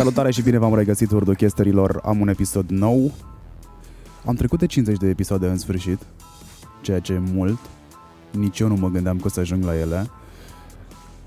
[0.00, 2.00] Salutare și bine v-am regăsit, urdochesterilor.
[2.04, 3.12] Am un episod nou.
[4.26, 5.98] Am trecut de 50 de episoade în sfârșit,
[6.80, 7.58] ceea ce e mult.
[8.30, 10.10] Nici eu nu mă gândeam că o să ajung la ele.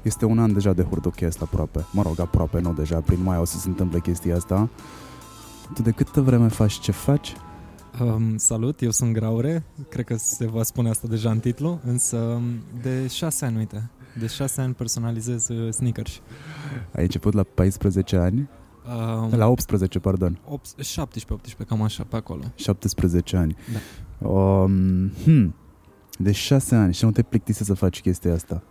[0.02, 1.86] Este un an deja de hurdochest aproape.
[1.92, 3.00] Mă rog, aproape, nu deja.
[3.00, 4.70] Prin mai o să se întâmple chestia asta.
[5.74, 7.36] Tu de câtă vreme faci ce faci?
[8.02, 12.18] Um, salut, eu sunt Graure, cred că se va spune asta deja în titlu, însă
[12.18, 12.44] um,
[12.82, 16.22] de șase ani, uite, de șase ani personalizez uh, sneakers.
[16.96, 18.50] Ai început la 14 ani?
[18.88, 20.40] Um, La 18, pardon.
[20.78, 22.42] 17-18, cam așa, pe acolo.
[22.56, 23.56] 17 ani.
[23.74, 24.28] Da.
[24.28, 25.56] Um, hmm.
[26.18, 28.64] De 6 ani și nu te plictise să faci chestia asta.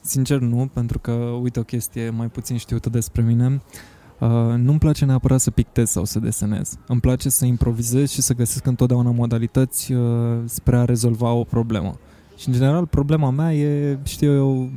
[0.00, 3.62] Sincer nu, pentru că, uite, o chestie mai puțin știută despre mine,
[4.18, 6.76] uh, nu-mi place neapărat să pictez sau să desenez.
[6.86, 11.98] Îmi place să improvizez și să găsesc întotdeauna modalități uh, spre a rezolva o problemă.
[12.36, 14.70] Și, în general, problema mea e, știu eu,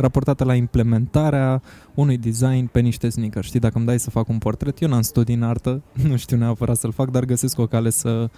[0.00, 1.62] raportată la implementarea
[1.94, 3.46] unui design pe niște sneakers.
[3.46, 6.36] Știi, dacă îmi dai să fac un portret, eu n-am studii în artă, nu știu
[6.36, 8.30] neapărat să-l fac, dar găsesc o cale să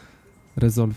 [0.55, 0.97] rezolv.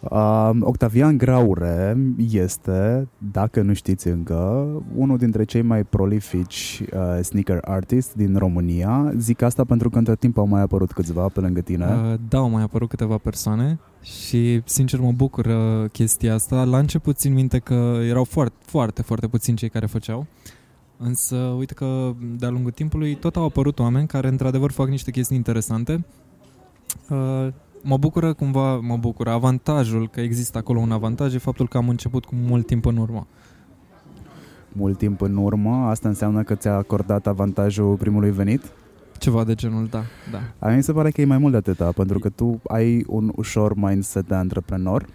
[0.00, 1.96] Uh, Octavian Graure
[2.30, 9.12] este, dacă nu știți încă, unul dintre cei mai prolifici uh, sneaker artists din România.
[9.16, 11.84] Zic asta pentru că între timp au mai apărut câțiva pe lângă tine.
[11.84, 16.64] Uh, da, au mai apărut câteva persoane și sincer mă bucur uh, chestia asta.
[16.64, 20.26] La început țin minte că erau foarte, foarte, foarte puțini cei care făceau.
[20.96, 25.36] Însă uite că de-a lungul timpului tot au apărut oameni care într-adevăr fac niște chestii
[25.36, 26.04] interesante.
[27.08, 27.48] Uh,
[27.82, 31.88] mă bucură cumva, mă bucură avantajul, că există acolo un avantaj, e faptul că am
[31.88, 33.26] început cu mult timp în urmă.
[34.72, 38.72] Mult timp în urmă, asta înseamnă că ți-a acordat avantajul primului venit?
[39.18, 40.66] Ceva de genul, da, da.
[40.66, 43.04] A mí mi se pare că e mai mult de atâta, pentru că tu ai
[43.06, 45.06] un ușor mindset de antreprenor.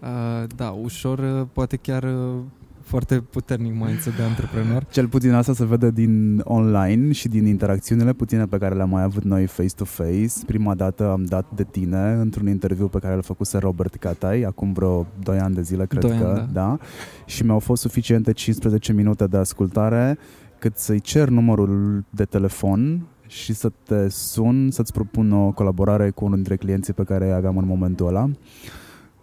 [0.00, 2.38] Uh, da, ușor, uh, poate chiar uh,
[2.86, 4.84] foarte puternic mindset de antreprenor.
[4.90, 9.02] Cel puțin asta se vede din online și din interacțiunile puține pe care le-am mai
[9.02, 10.32] avut noi face-to-face.
[10.46, 14.72] Prima dată am dat de tine într-un interviu pe care l-a făcuse Robert Catai, acum
[14.72, 16.24] vreo 2 ani de zile, cred Doi că.
[16.26, 16.60] ani, da.
[16.60, 16.78] da.
[17.24, 20.18] Și mi-au fost suficiente 15 minute de ascultare
[20.58, 26.24] cât să-i cer numărul de telefon și să te sun, să-ți propun o colaborare cu
[26.24, 28.30] unul dintre clienții pe care îi aveam în momentul ăla.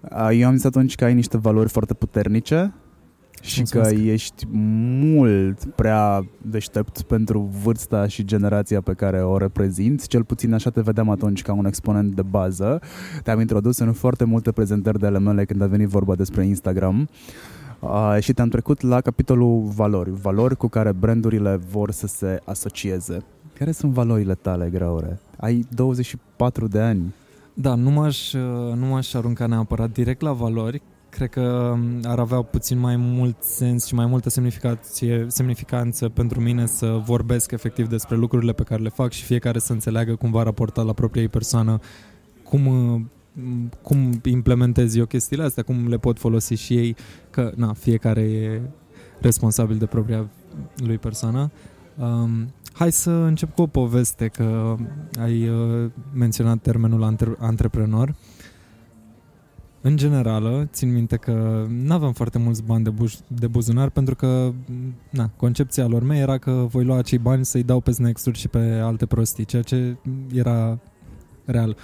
[0.09, 2.73] A, Eu am zis atunci că ai niște valori foarte puternice
[3.43, 3.89] și Mulțumesc.
[3.89, 10.07] că ești mult prea deștept pentru vârsta și generația pe care o reprezinți.
[10.07, 12.81] Cel puțin așa te vedeam atunci ca un exponent de bază.
[13.23, 17.09] Te-am introdus în foarte multe prezentări de ale mele când a venit vorba despre Instagram.
[17.79, 20.11] Uh, și te-am trecut la capitolul valori.
[20.21, 23.23] Valori cu care brandurile vor să se asocieze.
[23.57, 25.19] Care sunt valorile tale, Graure?
[25.37, 27.13] Ai 24 de ani.
[27.53, 30.81] Da, nu m-aș, uh, nu m-aș arunca neapărat direct la valori.
[31.15, 31.41] Cred că
[31.73, 37.01] um, ar avea puțin mai mult sens și mai multă semnificație, semnificanță pentru mine să
[37.05, 40.93] vorbesc efectiv despre lucrurile pe care le fac și fiecare să înțeleagă cumva raportat la
[40.93, 41.79] propria ei persoană
[42.43, 43.01] cum, uh,
[43.81, 46.95] cum implementez eu chestiile astea, cum le pot folosi și ei,
[47.29, 48.61] că na, fiecare e
[49.21, 50.29] responsabil de propria
[50.75, 51.51] lui persoană.
[51.97, 54.75] Um, hai să încep cu o poveste, că
[55.19, 58.15] ai uh, menționat termenul antre- antreprenor.
[59.85, 64.15] În generală, țin minte că nu aveam foarte mulți bani de, buj- de buzunar pentru
[64.15, 64.53] că
[65.09, 68.47] na, concepția lor mea era că voi lua acei bani să-i dau pe snacks și
[68.47, 69.95] pe alte prostii, ceea ce
[70.33, 70.79] era
[71.45, 71.75] real.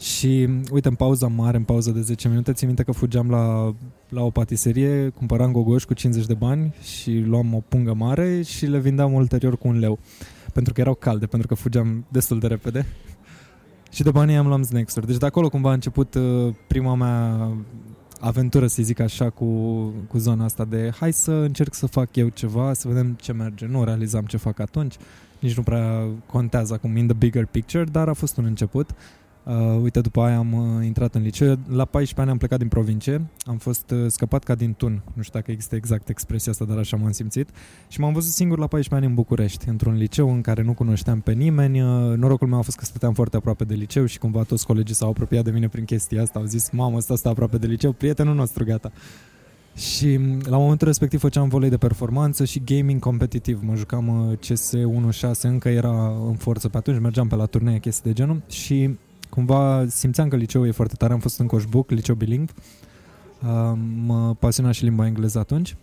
[0.00, 3.74] Și uite, în pauza mare, în pauza de 10 minute, țin minte că fugeam la,
[4.08, 8.66] la o patiserie, cumpăram gogoși cu 50 de bani și luam o pungă mare și
[8.66, 9.98] le vindeam ulterior cu un leu.
[10.52, 12.86] Pentru că erau calde, pentru că fugeam destul de repede.
[13.94, 17.50] Și de banii am luam snacks Deci de acolo cumva a început uh, prima mea
[18.20, 19.44] aventură, să zic așa, cu,
[20.08, 23.66] cu zona asta de hai să încerc să fac eu ceva, să vedem ce merge.
[23.66, 24.94] Nu realizam ce fac atunci,
[25.38, 28.90] nici nu prea contează acum in the bigger picture, dar a fost un început.
[29.44, 31.58] Uh, uite, după aia am uh, intrat în liceu.
[31.68, 33.26] La 14 ani am plecat din provincie.
[33.44, 35.02] Am fost uh, scăpat ca din tun.
[35.14, 37.48] Nu știu dacă există exact expresia asta, dar așa m-am simțit.
[37.88, 41.20] Și m-am văzut singur la 14 ani în București, într-un liceu în care nu cunoșteam
[41.20, 41.82] pe nimeni.
[41.82, 44.94] Uh, norocul meu a fost că stăteam foarte aproape de liceu și cumva toți colegii
[44.94, 46.38] s-au apropiat de mine prin chestia asta.
[46.38, 48.92] Au zis, mamă, ăsta stă aproape de liceu, prietenul nostru, gata.
[49.76, 53.60] Și m, la momentul respectiv făceam volei de performanță și gaming competitiv.
[53.62, 57.78] Mă jucam uh, CS 1.6, încă era în forță pe atunci, mergeam pe la turnee,
[57.78, 58.96] chestii de genul și
[59.34, 61.12] cumva simțeam că liceul e foarte tare.
[61.12, 62.52] Am fost în Coșbuc, liceu bilingv.
[63.42, 63.72] Uh,
[64.06, 65.76] Mă pasiona și limba engleză atunci.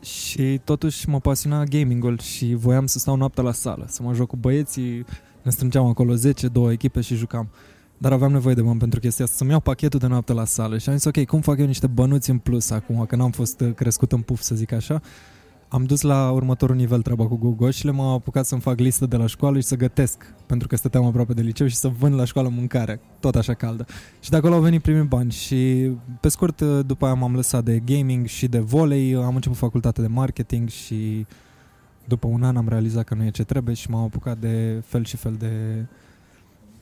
[0.00, 4.28] Și totuși mă pasiona gamingul și voiam să stau noaptea la sală, să mă joc
[4.28, 5.04] cu băieții.
[5.42, 7.48] Ne strângeam acolo 10, două echipe și jucam.
[7.98, 10.78] Dar aveam nevoie de bani pentru chestia asta, să-mi iau pachetul de noapte la sală
[10.78, 13.60] și am zis, ok, cum fac eu niște bănuți în plus acum, că n-am fost
[13.60, 15.00] uh, crescut în puf, să zic așa.
[15.72, 19.06] Am dus la următorul nivel treaba cu Google și le m-am apucat să-mi fac listă
[19.06, 22.14] de la școală și să gătesc, pentru că stăteam aproape de liceu și să vând
[22.14, 23.86] la școală mâncare, tot așa caldă.
[24.20, 25.90] Și de acolo au venit primii bani și
[26.20, 30.08] pe scurt după aia m-am lăsat de gaming și de volei, am început facultatea de
[30.08, 31.26] marketing și
[32.04, 35.04] după un an am realizat că nu e ce trebuie și m-am apucat de fel
[35.04, 35.84] și fel de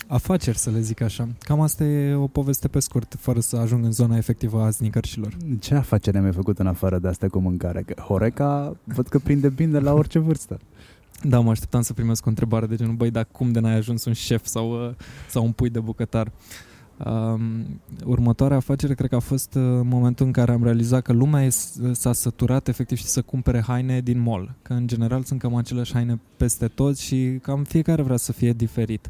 [0.09, 1.29] afaceri, să le zic așa.
[1.39, 5.37] Cam asta e o poveste pe scurt, fără să ajung în zona efectivă a snicărșilor.
[5.61, 7.83] Ce afacere mi-ai făcut în afară de asta cu mâncare?
[7.83, 10.59] Că Horeca văd că prinde bine la orice vârstă.
[11.23, 14.05] Da, mă așteptam să primesc o întrebare de genul, băi, dar cum de n-ai ajuns
[14.05, 14.95] un șef sau, uh,
[15.29, 16.33] sau un pui de bucătar?
[17.07, 17.41] Um,
[18.05, 21.49] următoarea afacere cred că a fost uh, momentul în care am realizat că lumea e,
[21.93, 24.55] s-a săturat efectiv și să cumpere haine din mall.
[24.63, 28.53] Că în general sunt cam aceleași haine peste tot și cam fiecare vrea să fie
[28.53, 29.09] diferit.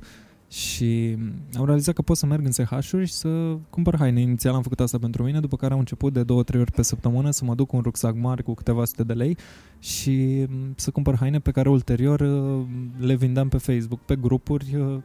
[0.49, 1.17] Și
[1.57, 4.21] am realizat că pot să merg în SH-uri și să cumpăr haine.
[4.21, 6.83] Inițial am făcut asta pentru mine, după care am început de două, trei ori pe
[6.83, 9.37] săptămână să mă duc cu un rucsac mare cu câteva sute de lei
[9.79, 10.47] și
[10.77, 12.65] să cumpăr haine pe care ulterior uh,
[12.99, 14.99] le vindeam pe Facebook, pe grupuri uh,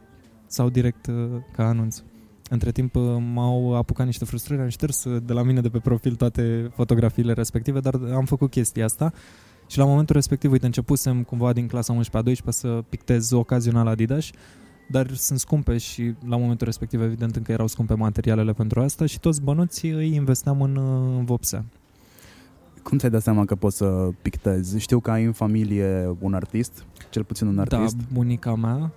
[0.46, 1.14] sau direct uh,
[1.52, 2.02] ca anunț.
[2.50, 2.94] Între timp
[3.32, 7.80] m-au apucat niște frustrări, am șters de la mine de pe profil toate fotografiile respective,
[7.80, 9.12] dar am făcut chestia asta
[9.66, 13.86] și la momentul respectiv, uite, începusem cumva din clasa 11 a 12 să pictez ocazional
[13.86, 14.30] Adidas
[14.86, 19.20] dar sunt scumpe și la momentul respectiv evident încă erau scumpe materialele pentru asta și
[19.20, 20.76] toți bănuții îi investeam în,
[21.16, 21.64] în vopsea.
[22.82, 24.78] Cum ți-ai dat seama că poți să pictezi?
[24.78, 27.96] Știu că ai în familie un artist, cel puțin un da, artist.
[27.96, 28.92] Da, bunica mea,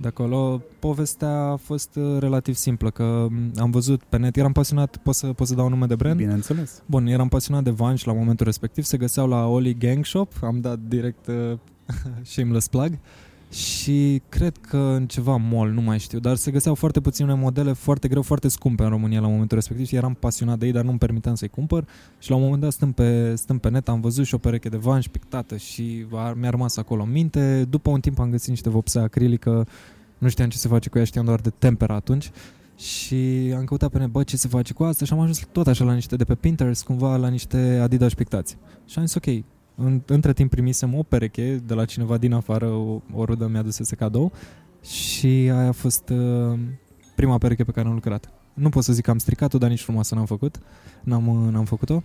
[0.00, 0.62] de acolo.
[0.78, 3.26] Povestea a fost uh, relativ simplă, că
[3.56, 6.16] am văzut pe net, eram pasionat, pot să, pot să dau nume de brand?
[6.16, 6.82] Bineînțeles.
[6.86, 10.60] Bun, eram pasionat de Vans la momentul respectiv, se găseau la Oli Gang Shop, am
[10.60, 11.58] dat direct uh,
[12.22, 12.90] shameless plug.
[12.90, 12.98] Uh,
[13.54, 17.72] și cred că în ceva mall, nu mai știu, dar se găseau foarte puține modele
[17.72, 20.84] foarte greu, foarte scumpe în România la momentul respectiv și eram pasionat de ei, dar
[20.84, 21.86] nu-mi permiteam să-i cumpăr
[22.18, 24.68] și la un moment dat stând pe, stând pe net am văzut și o pereche
[24.68, 27.64] de vanși pictată și mi-a rămas acolo în minte.
[27.70, 29.66] După un timp am găsit niște vopsea acrilică,
[30.18, 32.30] nu știam ce se face cu ea, știam doar de tempera atunci
[32.76, 35.66] și am căutat pe net, bă, ce se face cu asta și am ajuns tot
[35.66, 38.56] așa la niște de pe Pinterest, cumva la niște Adidas pictați.
[38.86, 39.44] Și am zis, ok,
[39.76, 43.62] în, între timp primisem o pereche de la cineva din afară, o, o rudă mi-a
[43.62, 44.32] dusese cadou
[44.82, 46.58] și aia a fost uh,
[47.14, 48.32] prima pereche pe care am lucrat.
[48.54, 50.60] Nu pot să zic că am stricat-o, dar nici frumoasă n-am făcut.
[51.02, 52.02] N-am, uh, n-am făcut-o.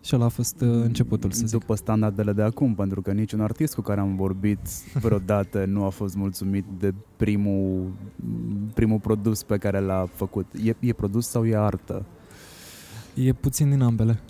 [0.00, 1.58] Și ăla a fost uh, începutul, să zic.
[1.58, 4.58] După standardele de acum, pentru că niciun artist cu care am vorbit
[4.94, 7.92] vreodată nu a fost mulțumit de primul,
[8.74, 10.46] primul produs pe care l-a făcut.
[10.64, 12.04] E, e produs sau e artă?
[13.14, 14.20] E puțin din ambele.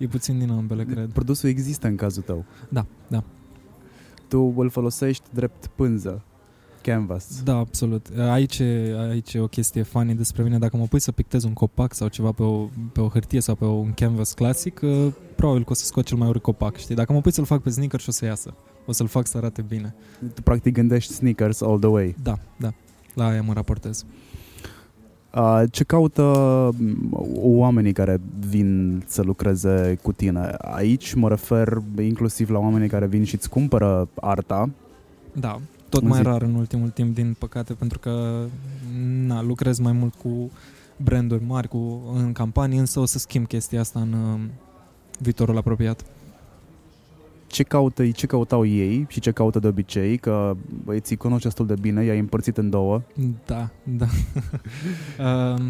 [0.00, 1.10] E puțin din ambele, cred.
[1.12, 2.44] Produsul există în cazul tău.
[2.68, 3.24] Da, da.
[4.28, 6.22] Tu îl folosești drept pânză,
[6.82, 7.42] canvas.
[7.42, 8.06] Da, absolut.
[8.18, 8.60] Aici,
[9.10, 10.58] aici e o chestie funny despre mine.
[10.58, 13.54] Dacă mă pui să pictez un copac sau ceva pe o, pe o hârtie sau
[13.54, 15.06] pe un canvas clasic, uh,
[15.36, 16.94] probabil că o să scot cel mai urât copac, știi?
[16.94, 18.54] Dacă mă pui să-l fac pe sneaker și o să iasă.
[18.86, 19.94] O să-l fac să arate bine.
[20.34, 22.14] Tu practic gândești sneakers all the way.
[22.22, 22.72] Da, da.
[23.14, 24.04] La aia mă raportez.
[25.34, 26.22] Uh, ce caută
[26.78, 30.54] mm, oamenii care vin să lucreze cu tine?
[30.58, 34.70] Aici mă refer inclusiv la oamenii care vin și îți cumpără arta.
[35.32, 36.22] Da, tot mai zi.
[36.22, 38.44] rar în ultimul timp, din păcate, pentru că
[39.26, 40.50] na, lucrez mai mult cu
[40.96, 44.40] branduri mari cu, în campanii, însă o să schimb chestia asta în uh,
[45.18, 46.04] viitorul apropiat
[47.50, 51.74] ce, caută, ce căutau ei și ce caută de obicei, că băieții cunoști destul de
[51.80, 53.02] bine, i-ai împărțit în două.
[53.46, 54.06] Da, da.
[55.54, 55.66] uh,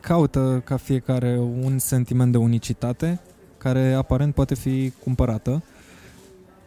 [0.00, 3.20] caută ca fiecare un sentiment de unicitate
[3.58, 5.62] care aparent poate fi cumpărată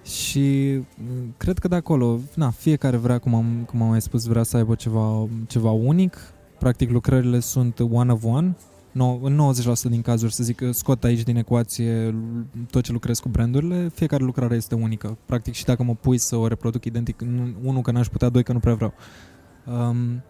[0.04, 4.25] și mm, cred că de acolo, na, fiecare vrea, cum am, cum am mai spus,
[4.25, 6.18] vrea să aibă ceva, ceva unic.
[6.60, 8.56] Practic lucrările sunt one of one,
[8.96, 9.54] no, în
[9.88, 12.16] 90% din cazuri, să zic, scot aici din ecuație
[12.70, 15.18] tot ce lucrez cu brandurile, fiecare lucrare este unică.
[15.25, 17.22] Practic și dacă mă pui să o reproduc identic,
[17.64, 18.94] unul că n-aș putea, doi că nu prea vreau.
[19.66, 20.24] Um,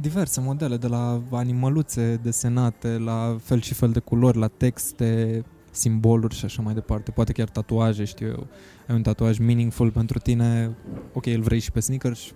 [0.00, 6.34] diverse modele, de la animăluțe desenate, la fel și fel de culori, la texte, simboluri
[6.34, 7.10] și așa mai departe.
[7.10, 8.46] Poate chiar tatuaje, știu eu.
[8.88, 10.76] Ai un tatuaj meaningful pentru tine,
[11.12, 12.32] ok, îl vrei și pe sneakers,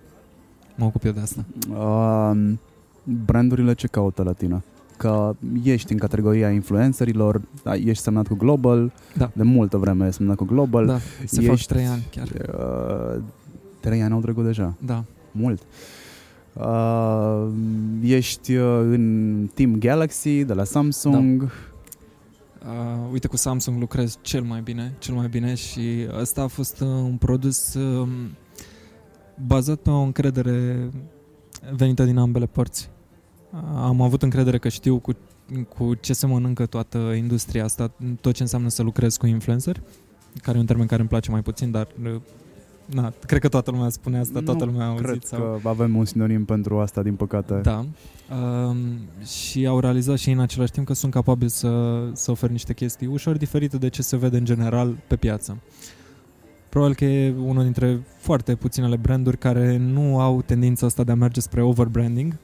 [0.76, 1.44] mă ocup eu de asta.
[1.70, 2.52] Uh,
[3.04, 4.64] brandurile ce caută la tine?
[4.96, 9.30] Că ești în categoria influencerilor, da, ești semnat cu Global, da.
[9.34, 10.86] de multă vreme ești semnat cu Global.
[10.86, 12.28] Da, se ești, fac trei ani chiar.
[12.58, 13.22] Uh,
[13.80, 14.74] trei ani au trecut deja.
[14.78, 15.04] Da.
[15.30, 15.62] Mult.
[16.52, 17.46] Uh,
[18.02, 21.42] ești uh, în Team Galaxy de la Samsung.
[21.42, 21.48] Da.
[22.70, 26.80] Uh, uite, cu Samsung lucrez cel mai bine, cel mai bine și ăsta a fost
[26.80, 28.08] uh, un produs uh,
[29.46, 30.90] bazat pe o încredere
[31.76, 32.90] venită din ambele părți
[33.74, 35.12] am avut încredere că știu cu
[35.76, 39.82] cu ce se mănâncă toată industria asta, tot ce înseamnă să lucrezi cu influencer,
[40.42, 41.88] care e un termen care îmi place mai puțin, dar
[42.86, 45.06] na, cred că toată lumea spune asta, toată nu lumea a auzit.
[45.06, 45.60] cred sau...
[45.62, 47.60] că avem un sinonim pentru asta, din păcate.
[47.62, 47.84] Da.
[48.36, 48.76] Um,
[49.24, 53.06] și au realizat și în același timp că sunt capabili să, să ofere niște chestii
[53.06, 55.56] ușor diferite de ce se vede în general pe piață.
[56.68, 61.14] Probabil că e unul dintre foarte puținele branduri care nu au tendința asta de a
[61.14, 62.36] merge spre overbranding,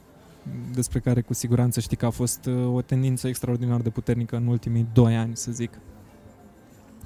[0.74, 4.46] despre care cu siguranță știi că a fost uh, o tendință extraordinar de puternică în
[4.46, 5.70] ultimii doi ani, să zic.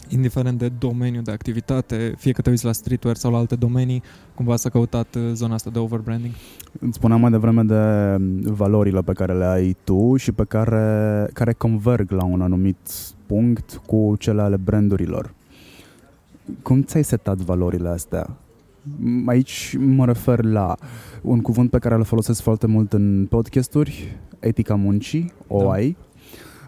[0.08, 4.02] Indiferent de domeniu de activitate, fie că te uiți la streetwear sau la alte domenii,
[4.34, 6.34] cumva s-a căutat uh, zona asta de overbranding.
[6.80, 8.16] Îți spuneam mai devreme de
[8.50, 12.76] valorile pe care le ai tu și pe care, care converg la un anumit
[13.26, 15.34] punct cu cele ale brandurilor.
[16.62, 18.36] Cum ți-ai setat valorile astea?
[19.26, 20.74] Aici mă refer la
[21.22, 25.70] un cuvânt pe care îl folosesc foarte mult în podcasturi, etica muncii, o Da.
[25.70, 25.96] ai.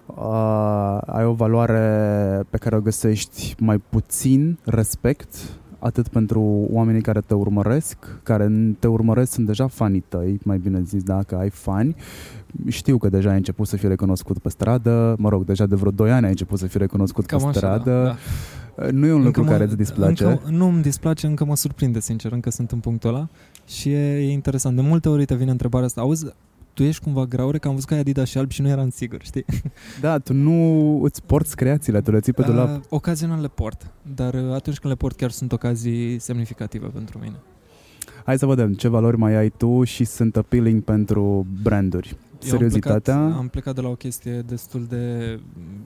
[0.07, 5.35] Uh, ai o valoare pe care o găsești mai puțin respect
[5.79, 10.83] atât pentru oamenii care te urmăresc, care te urmăresc sunt deja fanii tăi, mai bine
[10.83, 11.95] zis, dacă ai fani.
[12.67, 15.91] Știu că deja ai început să fii recunoscut pe stradă, mă rog, deja de vreo
[15.91, 17.91] 2 ani ai început să fii recunoscut Cam pe așa, stradă.
[17.91, 18.17] da, da.
[18.91, 20.25] Nu e un lucru mă- care îți displace.
[20.25, 23.29] Încă, nu îmi displace, încă mă surprinde, sincer, încă sunt în punctul ăla
[23.67, 24.77] și e, e interesant.
[24.77, 26.27] De multe ori te vine întrebarea asta, auzi,
[26.75, 28.89] tu ești cumva graure că am văzut că ai Adidas și alb și nu eram
[28.91, 29.45] sigur, știi?
[30.01, 32.77] Da, tu nu îți porți creațiile, tu le ții pe dulap.
[32.77, 37.19] Uh, ocazional le port, dar uh, atunci când le port chiar sunt ocazii semnificative pentru
[37.23, 37.37] mine.
[38.25, 42.17] Hai să vedem ce valori mai ai tu și sunt appealing pentru branduri.
[42.43, 43.15] Eu Seriozitatea.
[43.15, 45.39] Am plecat, am plecat de la o chestie destul de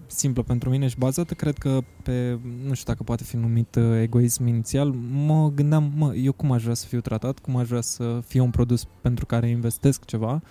[0.06, 4.00] simplă pentru mine și bazată, cred că pe, nu știu dacă poate fi numit uh,
[4.00, 4.94] egoism inițial,
[5.26, 8.40] mă gândeam, mă, eu cum aș vrea să fiu tratat, cum aș vrea să fie
[8.40, 10.42] un produs pentru care investesc ceva,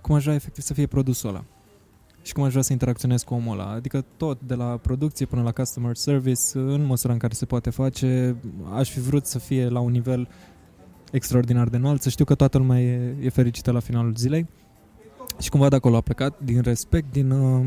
[0.00, 1.44] cum aș vrea efectiv să fie produsul ăla
[2.26, 3.70] și cum aș vrea să interacționez cu omul ăla.
[3.70, 7.70] Adică tot, de la producție până la customer service, în măsura în care se poate
[7.70, 8.36] face,
[8.72, 10.28] aș fi vrut să fie la un nivel
[11.12, 14.46] extraordinar de înalt, să știu că toată lumea e, e fericită la finalul zilei.
[15.40, 17.66] Și cumva de acolo a plecat, din respect, din uh,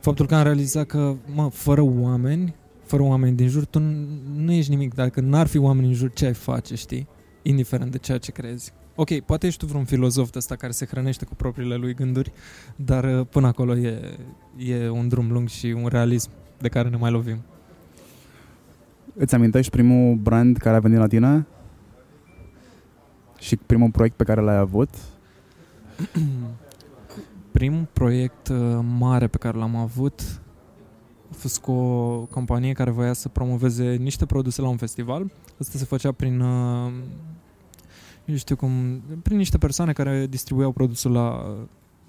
[0.00, 2.54] faptul că am realizat că, mă, fără oameni,
[2.84, 4.94] fără oameni din jur, tu nu, nu ești nimic.
[4.94, 7.08] Dacă n-ar fi oameni în jur, ce ai face, știi?
[7.42, 8.72] Indiferent de ceea ce crezi.
[8.94, 12.32] Ok, poate ești tu vreun filozof de ăsta care se hrănește cu propriile lui gânduri,
[12.76, 14.18] dar uh, până acolo e,
[14.56, 17.42] e un drum lung și un realism de care ne mai lovim.
[19.14, 21.46] Îți amintești primul brand care a venit la tine?
[23.38, 24.88] Și primul proiect pe care l-ai avut?
[27.58, 30.40] Primul proiect uh, mare pe care l-am avut
[31.30, 35.30] a fost cu o companie care voia să promoveze niște produse la un festival.
[35.60, 36.92] Asta se făcea prin, uh,
[38.24, 41.56] nu știu cum, prin niște persoane care distribuiau produsul la,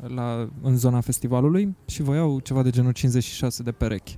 [0.08, 4.18] la, în zona festivalului și voiau ceva de genul 56 de perechi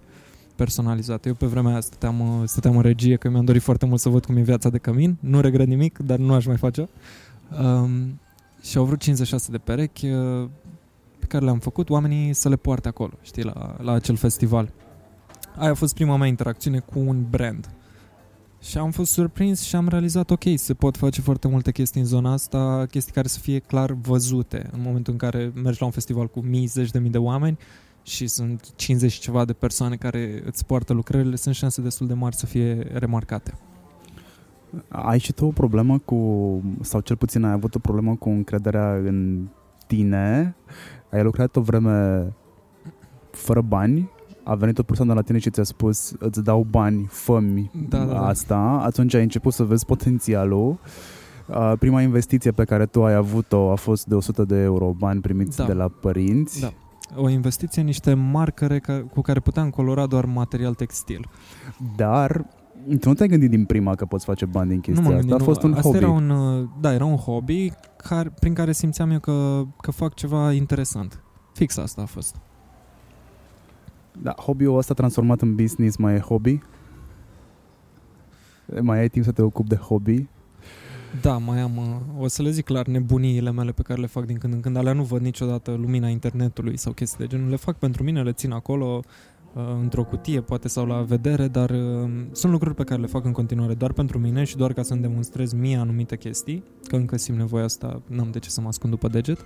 [0.56, 1.28] personalizate.
[1.28, 4.10] Eu pe vremea aia stăteam, uh, stăteam în regie că mi-am dorit foarte mult să
[4.10, 5.18] văd cum e viața de cămin.
[5.20, 6.90] Nu regret nimic, dar nu aș mai face.
[7.64, 8.20] Um,
[8.62, 10.50] și au vrut 56 de perechi uh,
[11.22, 14.74] pe care le-am făcut oamenii să le poarte acolo, știi, la, la acel festival.
[15.58, 17.70] Aia a fost prima mea interacțiune cu un brand.
[18.62, 22.08] Și am fost surprins și am realizat, ok, se pot face foarte multe chestii în
[22.08, 24.70] zona asta, chestii care să fie clar văzute.
[24.72, 27.58] În momentul în care mergi la un festival cu mii, zeci de mii de oameni
[28.04, 32.14] și sunt 50 și ceva de persoane care îți poartă lucrările, sunt șanse destul de
[32.14, 33.54] mari să fie remarcate.
[34.88, 38.94] Ai și tu o problemă cu, sau cel puțin ai avut o problemă cu încrederea
[38.94, 39.48] în
[39.88, 40.56] tine?
[41.12, 42.26] Ai lucrat o vreme
[43.32, 44.10] fără bani,
[44.44, 48.14] a venit o persoană la tine și ți-a spus îți dau bani, fă-mi Da, da,
[48.14, 48.26] da.
[48.28, 50.80] asta, atunci ai început să vezi potențialul.
[51.48, 55.22] Uh, Prima investiție pe care tu ai avut-o a fost de 100 de euro, bani
[55.22, 55.66] primiți Da.
[55.66, 56.60] de la părinți.
[56.62, 56.72] Da.
[57.16, 61.30] O investiție în niște marcare ca, cu care puteam colora doar material textil.
[61.96, 62.46] Dar
[63.00, 65.28] tu nu te-ai gândit din prima că poți face bani din chestia nu m-am asta,
[65.28, 65.70] gândit, a fost nu.
[65.70, 66.04] un Asta hobby.
[66.04, 70.14] Era un, uh, da, era un hobby care, prin care simțeam eu că, că fac
[70.14, 71.24] ceva interesant.
[71.54, 72.36] Fix asta a fost.
[74.22, 76.60] Da, hobby-ul ăsta transformat în business mai e hobby?
[78.82, 80.28] Mai ai timp să te ocupi de hobby?
[81.22, 84.26] Da, mai am, uh, o să le zic clar, nebuniile mele pe care le fac
[84.26, 87.50] din când în când, alea nu văd niciodată lumina internetului sau chestii de genul.
[87.50, 89.04] Le fac pentru mine, le țin acolo uh,
[89.82, 93.32] într-o cutie, poate sau la vedere, dar uh, sunt lucruri pe care le fac în
[93.32, 97.38] continuare doar pentru mine și doar ca să-mi demonstrez mie anumite chestii, că încă simt
[97.38, 99.46] nevoia asta, n-am de ce să mă ascund după deget.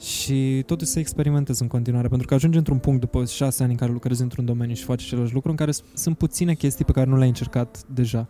[0.00, 3.78] Și totuși să experimentez în continuare, pentru că ajungi într-un punct după șase ani în
[3.78, 6.92] care lucrezi într-un domeniu și faci același lucru, în care s- sunt puține chestii pe
[6.92, 8.28] care nu le-ai încercat deja.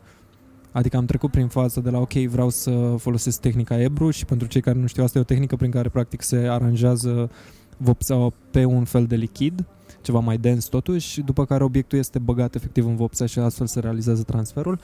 [0.72, 4.46] Adică am trecut prin faza de la ok, vreau să folosesc tehnica Ebru și pentru
[4.46, 7.30] cei care nu știu, asta e o tehnică prin care practic se aranjează
[7.76, 9.64] vopseaua pe un fel de lichid,
[10.00, 13.80] ceva mai dens totuși, după care obiectul este băgat efectiv în vopsea și astfel se
[13.80, 14.78] realizează transferul.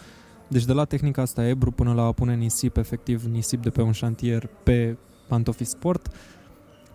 [0.48, 3.82] Deci de la tehnica asta Ebru până la a pune nisip, efectiv nisip de pe
[3.82, 4.96] un șantier pe
[5.28, 6.10] pantofi sport,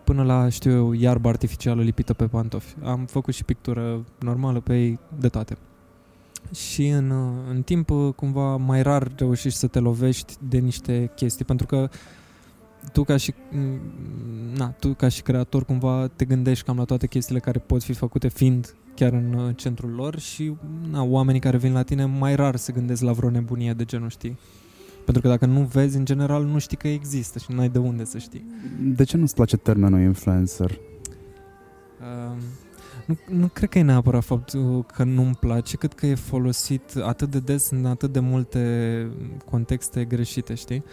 [0.03, 2.75] până la, știu eu, iarbă artificială lipită pe pantofi.
[2.83, 5.57] Am făcut și pictură normală pe ei, de toate.
[6.53, 7.11] Și în,
[7.49, 11.89] în timp, cumva, mai rar reușești să te lovești de niște chestii, pentru că
[12.91, 13.33] tu ca și,
[14.55, 17.93] na, tu ca și creator cumva te gândești cam la toate chestiile care pot fi
[17.93, 20.53] făcute fiind chiar în uh, centrul lor și
[20.91, 24.09] na, oamenii care vin la tine mai rar se gândesc la vreo nebunie de genul,
[24.09, 24.37] știi?
[25.03, 27.77] Pentru că dacă nu vezi, în general, nu știi că există și nu ai de
[27.77, 28.45] unde să știi.
[28.81, 30.71] De ce nu-ți place termenul influencer?
[31.99, 32.37] Uh,
[33.05, 37.29] nu, nu cred că e neapărat faptul că nu-mi place, cât că e folosit atât
[37.29, 39.07] de des în atât de multe
[39.45, 40.83] contexte greșite, știi?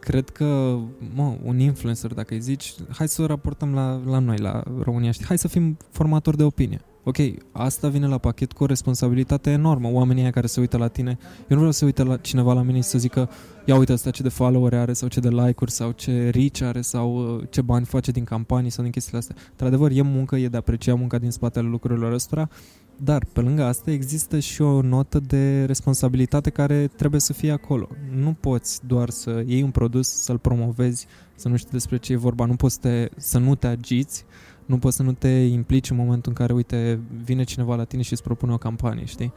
[0.00, 0.78] Cred că,
[1.14, 5.10] mă, un influencer, dacă îi zici, hai să o raportăm la, la noi, la România,
[5.10, 5.26] știi?
[5.26, 7.16] Hai să fim formatori de opinie ok,
[7.52, 9.90] asta vine la pachet cu o responsabilitate enormă.
[9.92, 12.76] Oamenii care se uită la tine, eu nu vreau să uite la cineva la mine
[12.76, 13.30] și să zică,
[13.64, 16.80] ia uite asta ce de follower are sau ce de like-uri sau ce reach are
[16.80, 19.36] sau uh, ce bani face din campanii sau din chestiile astea.
[19.50, 22.48] Într-adevăr, e muncă, e de apreciat munca din spatele lucrurilor ăstora,
[22.96, 27.88] dar pe lângă asta există și o notă de responsabilitate care trebuie să fie acolo.
[28.14, 32.16] Nu poți doar să iei un produs, să-l promovezi, să nu știi despre ce e
[32.16, 34.24] vorba, nu poți să, te, să nu te agiți
[34.70, 38.02] nu poți să nu te implici în momentul în care, uite, vine cineva la tine
[38.02, 39.32] și îți propune o campanie, știi?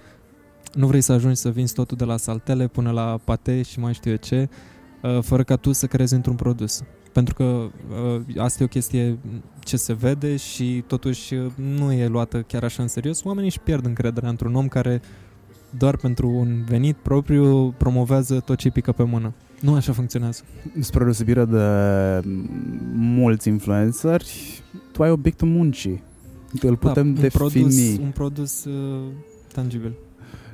[0.74, 3.94] Nu vrei să ajungi să vinzi totul de la saltele până la pate și mai
[3.94, 4.50] știu eu ce,
[5.02, 6.84] uh, fără ca tu să crezi într-un produs.
[7.13, 9.18] Pentru că uh, asta e o chestie
[9.60, 13.24] ce se vede și totuși uh, nu e luată chiar așa în serios.
[13.24, 15.02] Oamenii își pierd încrederea într-un om care
[15.78, 19.34] doar pentru un venit propriu promovează tot ce pică pe mână.
[19.63, 20.43] Nu așa funcționează.
[20.79, 22.27] Spre deosebire de
[22.93, 26.03] mulți influenceri, tu ai obiectul muncii.
[26.62, 27.43] Îl putem da, defini.
[27.43, 29.12] Un produs, un produs uh,
[29.53, 29.93] tangibil.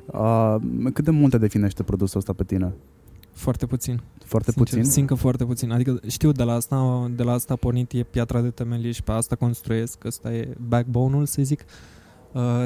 [0.05, 0.55] Uh,
[0.93, 2.73] cât de mult te definește produsul ăsta pe tine?
[3.31, 4.01] Foarte puțin.
[4.25, 4.91] Foarte Sincer, puțin?
[4.91, 5.71] Simt că foarte puțin.
[5.71, 9.11] Adică știu, de la asta, de la asta pornit e piatra de temelie și pe
[9.11, 10.03] asta construiesc.
[10.03, 11.59] Ăsta e backbone-ul, să zic.
[11.59, 11.98] Uh,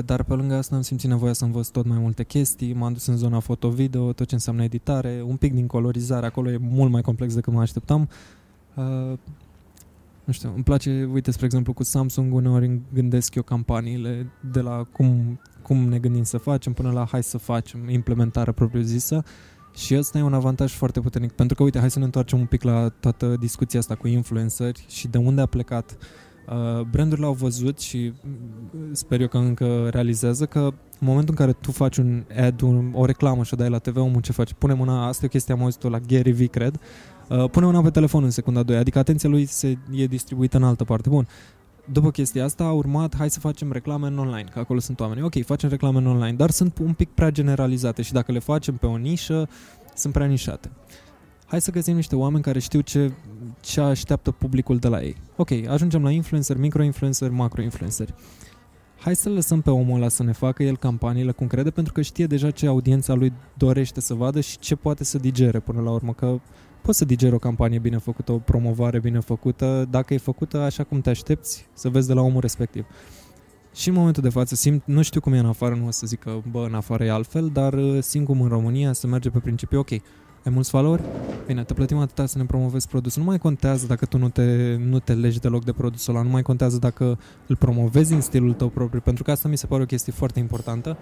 [0.06, 2.74] dar pe lângă asta am simțit nevoia să învăț tot mai multe chestii.
[2.74, 6.26] M-am dus în zona foto-video, tot ce înseamnă editare, un pic din colorizare.
[6.26, 8.10] Acolo e mult mai complex decât mă așteptam.
[8.76, 9.18] Uh,
[10.24, 14.88] nu știu, îmi place, uite, spre exemplu, cu Samsung uneori gândesc eu campaniile de la
[14.92, 19.24] cum, cum ne gândim să facem până la hai să facem implementarea propriu-zisă
[19.76, 22.46] și ăsta e un avantaj foarte puternic, pentru că, uite, hai să ne întoarcem un
[22.46, 26.33] pic la toată discuția asta cu influenceri și de unde a plecat Uh,
[26.90, 31.58] brandurile au văzut și mm, sper eu că încă realizează că în momentul în care
[31.62, 34.54] tu faci un ad, un, o reclamă și o dai la TV, omul ce face?
[34.54, 36.80] Pune mâna, asta e o chestie am auzit la Gary V, cred,
[37.30, 40.64] Uh, pune una pe telefon în secunda 2, adică atenția lui se, e distribuită în
[40.64, 41.10] altă parte.
[41.10, 41.28] Bun.
[41.92, 45.22] După chestia asta a urmat, hai să facem reclame în online, că acolo sunt oameni.
[45.22, 48.76] Ok, facem reclame în online, dar sunt un pic prea generalizate și dacă le facem
[48.76, 49.50] pe o nișă,
[49.96, 50.72] sunt prea nișate.
[51.54, 53.12] Hai să găsim niște oameni care știu ce,
[53.62, 55.16] ce așteaptă publicul de la ei.
[55.36, 58.16] Ok, ajungem la influencer, micro-influencer, macro-influencer.
[59.00, 62.02] Hai să lăsăm pe omul ăla să ne facă el campaniile cum crede, pentru că
[62.02, 65.92] știe deja ce audiența lui dorește să vadă și ce poate să digere până la
[65.92, 66.40] urmă, că
[66.82, 70.84] poți să digeri o campanie bine făcută, o promovare bine făcută, dacă e făcută așa
[70.84, 72.86] cum te aștepți să vezi de la omul respectiv.
[73.74, 76.08] Și în momentul de față simt, nu știu cum e în afară, nu o să
[76.08, 79.30] zic că bă, în afară e altfel, dar uh, simt cum în România se merge
[79.30, 79.90] pe principiu, ok,
[80.46, 81.02] ai mulți valori?
[81.46, 83.22] Bine, te plătim atâta să ne promovezi produsul.
[83.22, 86.30] Nu mai contează dacă tu nu te, nu te legi deloc de produsul ăla, nu
[86.30, 89.82] mai contează dacă îl promovezi în stilul tău propriu, pentru că asta mi se pare
[89.82, 90.98] o chestie foarte importantă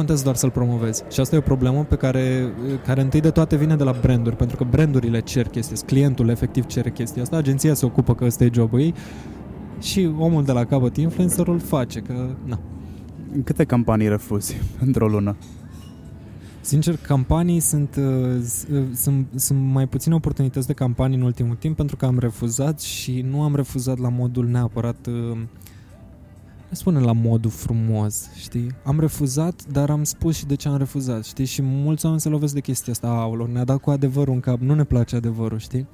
[0.00, 1.02] contează doar să-l promovezi.
[1.10, 2.52] Și asta e o problemă pe care,
[2.84, 6.28] care întâi de toate vine de la branduri, pentru că brandurile cer chestia asta, clientul
[6.28, 8.94] efectiv cere chestia asta, agenția se ocupă că ăsta e jobul ei
[9.80, 12.58] și omul de la capăt, influencerul, face că, na.
[13.44, 15.36] Câte campanii refuzi într-o lună?
[16.70, 18.42] Sincer, campanii sunt, uh,
[18.94, 23.20] sunt, sunt mai puține oportunități de campanii în ultimul timp pentru că am refuzat și
[23.20, 25.38] nu am refuzat la modul neapărat uh,
[26.70, 28.74] spune la modul frumos, știi?
[28.84, 31.44] Am refuzat, dar am spus și de ce am refuzat, știi?
[31.44, 34.58] Și mulți oameni se lovesc de chestia asta, aulor, ne-a dat cu adevărul în cap,
[34.60, 35.86] nu ne place adevărul, știi?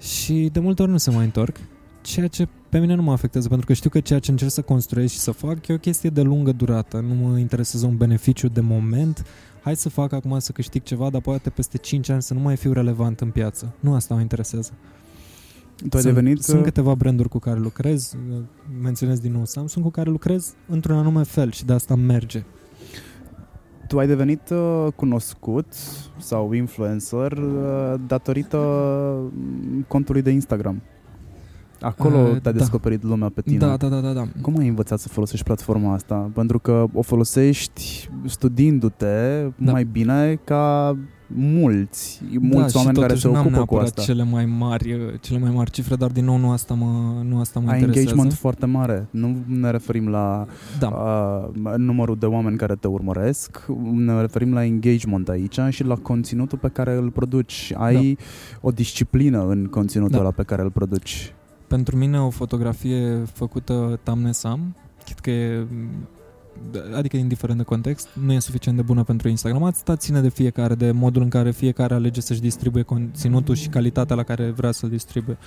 [0.00, 1.56] Și de multe ori nu se mai întorc,
[2.00, 4.62] ceea ce pe mine nu mă afectează, pentru că știu că ceea ce încerc să
[4.62, 8.48] construiesc și să fac e o chestie de lungă durată, nu mă interesează un beneficiu
[8.48, 9.24] de moment,
[9.62, 12.56] hai să fac acum să câștig ceva, dar poate peste 5 ani să nu mai
[12.56, 13.74] fiu relevant în piață.
[13.80, 14.72] Nu asta mă interesează.
[15.88, 16.42] Tu ai sunt, devenit...
[16.42, 18.36] Sunt uh, câteva branduri cu care lucrez, uh,
[18.82, 22.44] menționez din nou Samsung, cu care lucrez într-un anume fel și de asta merge.
[23.86, 25.66] Tu ai devenit uh, cunoscut
[26.18, 28.58] sau influencer uh, datorită
[29.32, 30.82] mm, contului de Instagram.
[31.80, 32.58] Acolo Uh, te-a da.
[32.58, 33.58] descoperit lumea pe tine.
[33.58, 34.24] Da, da, da, da, da.
[34.40, 36.30] Cum ai învățat să folosești platforma asta?
[36.34, 39.70] Pentru că o folosești studiindu-te Da.
[39.72, 40.96] mai bine ca
[41.34, 44.02] mulți, mulți da, oameni și care totuși se n-am ocupă cu neapărat asta.
[44.02, 47.38] cele mai mari, uh, cele mai mari cifre, dar din nou nu asta mă, nu
[47.40, 48.08] asta mă Ai interesează.
[48.08, 49.06] engagement foarte mare.
[49.10, 50.46] Nu ne referim la
[50.78, 50.88] Da.
[50.88, 56.58] uh, numărul de oameni care te urmăresc, ne referim la engagement aici și la conținutul
[56.58, 57.72] pe care îl produci.
[57.76, 58.18] Ai
[58.60, 60.20] o disciplină în conținutul Da.
[60.20, 61.34] ăla pe care îl produci.
[61.70, 65.66] Pentru mine o fotografie făcută tamnesam, chit că e
[66.96, 69.62] adică indiferent de context, nu e suficient de bună pentru Instagram.
[69.62, 74.16] Asta ține de fiecare, de modul în care fiecare alege să-și distribuie conținutul și calitatea
[74.16, 75.38] la care vrea să-l distribuie.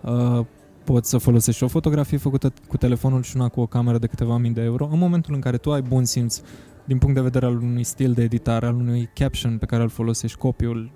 [0.00, 0.44] Uh,
[0.84, 4.36] poți să folosești o fotografie făcută cu telefonul și una cu o cameră de câteva
[4.36, 4.88] mii de euro.
[4.92, 6.40] În momentul în care tu ai bun simț
[6.84, 9.88] din punct de vedere al unui stil de editare, al unui caption pe care îl
[9.88, 10.90] folosești, copiul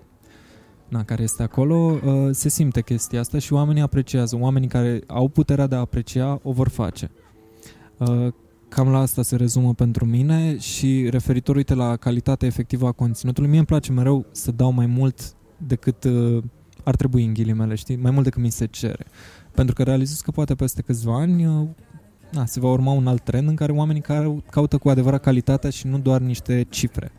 [0.88, 4.38] na, care este acolo, uh, se simte chestia asta și oamenii apreciază.
[4.40, 7.11] Oamenii care au puterea de a aprecia o vor face.
[7.99, 8.33] Uh,
[8.68, 13.49] cam la asta se rezumă pentru mine și referitor, uite, la calitatea efectivă a conținutului,
[13.49, 16.42] mie îmi place mereu să dau mai mult decât uh,
[16.85, 17.97] ar trebui în ghilimele, știi?
[17.97, 19.07] Mai mult decât mi se cere.
[19.51, 21.68] Pentru că realizez că poate peste câțiva ani uh,
[22.33, 25.70] na, se va urma un alt trend în care oamenii care caută cu adevărat calitatea
[25.70, 27.12] și nu doar niște cifre.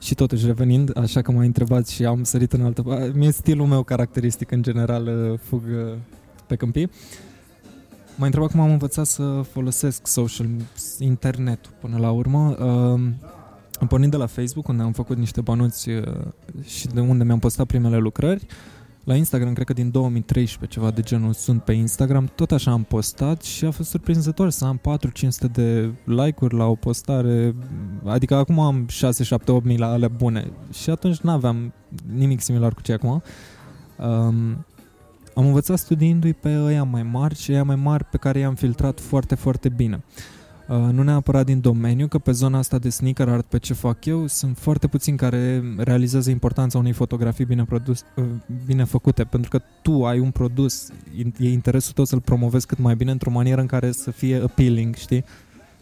[0.00, 3.66] Și totuși revenind, așa că m-ai întrebat și am sărit în altă parte, mie stilul
[3.66, 5.96] meu caracteristic în general uh, fug uh,
[6.46, 6.90] pe câmpii.
[8.16, 10.48] M-ai întrebat cum am învățat să folosesc social,
[10.98, 12.56] internetul până la urmă.
[12.58, 13.00] Uh,
[13.80, 16.02] am pornit de la Facebook, unde am făcut niște banuți uh,
[16.64, 18.46] și de unde mi-am postat primele lucrări.
[19.04, 22.30] La Instagram, cred că din 2013, ceva de genul, sunt pe Instagram.
[22.34, 24.80] Tot așa am postat și a fost surprinzător să am
[25.48, 27.54] 4-500 de like-uri la o postare.
[28.04, 30.50] Adică acum am 6, 7, 8 mii la ale bune.
[30.72, 31.72] Și atunci n-aveam
[32.14, 33.22] nimic similar cu ce acum.
[33.96, 34.64] Um,
[35.34, 39.00] am învățat studiindu-i pe ăia mai mari și ăia mai mari pe care i-am filtrat
[39.00, 40.02] foarte, foarte bine.
[40.68, 44.04] Uh, nu neapărat din domeniu, că pe zona asta de sneaker art, pe ce fac
[44.04, 48.24] eu, sunt foarte puțini care realizează importanța unei fotografii bine, produs, uh,
[48.66, 50.88] bine făcute, pentru că tu ai un produs,
[51.38, 54.94] e interesul tău să-l promovezi cât mai bine într-o manieră în care să fie appealing,
[54.94, 55.24] știi?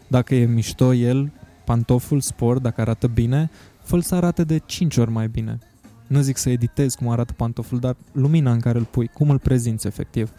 [0.07, 1.31] Dacă e mișto el,
[1.69, 3.49] pantoful, sport, dacă arată bine,
[3.83, 5.59] fă să arate de 5 ori mai bine.
[6.07, 9.39] Nu zic să editezi cum arată pantoful, dar lumina în care îl pui, cum îl
[9.39, 10.31] prezinți efectiv.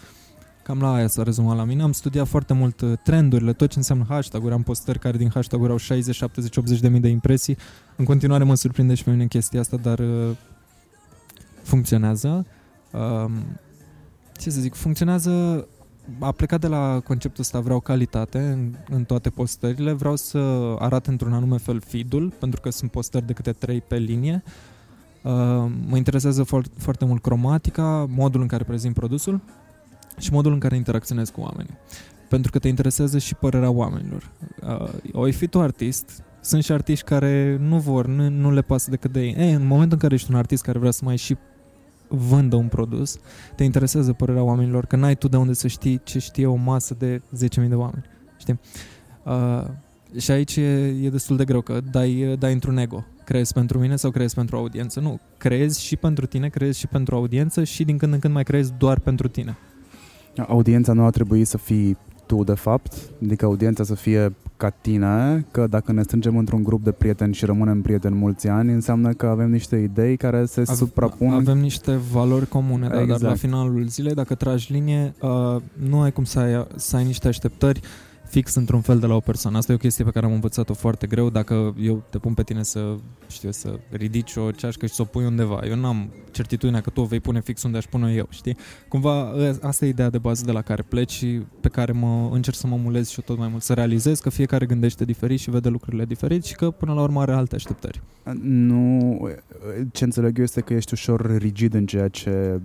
[0.63, 1.83] Cam la aia s-a rezumat la mine.
[1.83, 4.55] Am studiat foarte mult uh, trendurile, tot ce înseamnă hashtag-uri.
[4.55, 7.57] Am postări care din hashtag-uri au 60, 70, 80 de mii de impresii.
[7.97, 10.31] În continuare mă surprinde și pe mine chestia asta, dar uh,
[11.63, 12.47] funcționează.
[12.93, 13.33] Um,
[14.39, 15.67] ce să zic, funcționează
[16.19, 20.39] a plecat de la conceptul ăsta vreau calitate în, în toate postările, vreau să
[20.79, 24.43] arat într-un anume fel feed-ul, pentru că sunt postări de câte trei pe linie.
[25.23, 25.33] Uh,
[25.89, 29.41] mă interesează foarte, foarte mult cromatica, modul în care prezint produsul
[30.19, 31.79] și modul în care interacționez cu oamenii.
[32.29, 34.31] Pentru că te interesează și părerea oamenilor.
[34.63, 38.91] Uh, oi fi tu artist, sunt și artiști care nu vor, nu, nu le pasă
[38.91, 39.35] decât de ei.
[39.39, 41.37] Ei, în momentul în care ești un artist care vrea să mai și
[42.11, 43.19] vândă un produs,
[43.57, 46.95] te interesează părerea oamenilor, că n-ai tu de unde să știi ce știe o masă
[46.99, 47.23] de
[47.63, 48.05] 10.000 de oameni.
[48.39, 48.61] Știi?
[49.25, 49.65] Uh,
[50.19, 53.05] și aici e, e destul de greu, că dai, dai într-un ego.
[53.25, 55.01] Creezi pentru mine sau creezi pentru audiență?
[55.01, 58.43] Nu, creezi și pentru tine, creezi și pentru audiență și din când în când mai
[58.43, 59.57] creezi doar pentru tine.
[60.49, 61.97] Audiența nu ar trebui să fii
[62.31, 62.93] tu, de fapt,
[63.25, 67.45] adică audiența să fie ca tine, că dacă ne strângem într-un grup de prieteni și
[67.45, 71.33] rămânem prieteni mulți ani, înseamnă că avem niște idei care se Ave- suprapun.
[71.33, 73.39] Avem niște valori comune, da, dar la Exact.
[73.39, 75.57] finalul zilei, dacă tragi linie, uh,
[75.89, 77.81] nu ai cum să ai, să ai niște așteptări
[78.31, 79.57] fix într-un fel de la o persoană.
[79.57, 81.31] Asta e o chestie pe care am învățat-o foarte greu.
[81.31, 82.97] Dacă eu te pun pe tine să,
[83.29, 87.01] știu, să ridici o ceașcă și să o pui undeva, eu n-am certitudinea că tu
[87.01, 88.57] o vei pune fix unde aș pune eu, știi?
[88.89, 92.29] Cumva ă, asta e ideea de bază de la care pleci și pe care mă
[92.33, 93.63] încerc să mă mulez și eu tot mai mult.
[93.63, 97.21] Să realizez că fiecare gândește diferit și vede lucrurile diferit și că până la urmă
[97.21, 98.01] are alte așteptări.
[98.43, 99.29] Nu,
[99.93, 102.61] ce înțeleg eu este că ești ușor rigid în ceea ce